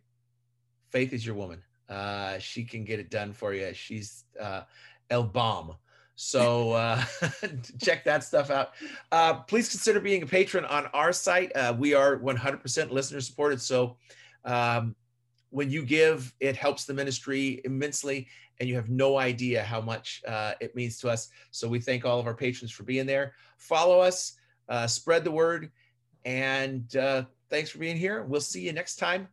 [0.89, 1.61] Faith is your woman.
[1.89, 3.73] Uh, she can get it done for you.
[3.73, 4.61] She's uh,
[5.09, 5.75] El Bomb.
[6.17, 7.03] So uh,
[7.81, 8.71] check that stuff out.
[9.11, 11.55] Uh, please consider being a patron on our site.
[11.55, 13.61] Uh, we are 100% listener supported.
[13.61, 13.97] So
[14.43, 14.95] um,
[15.51, 18.27] when you give, it helps the ministry immensely,
[18.59, 21.29] and you have no idea how much uh, it means to us.
[21.51, 23.33] So we thank all of our patrons for being there.
[23.59, 24.33] Follow us,
[24.69, 25.71] uh, spread the word,
[26.25, 28.23] and uh, thanks for being here.
[28.23, 29.27] We'll see you next time.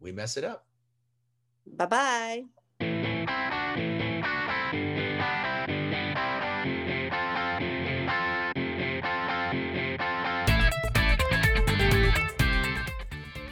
[0.00, 0.66] We mess it up.
[1.64, 2.44] Bye bye.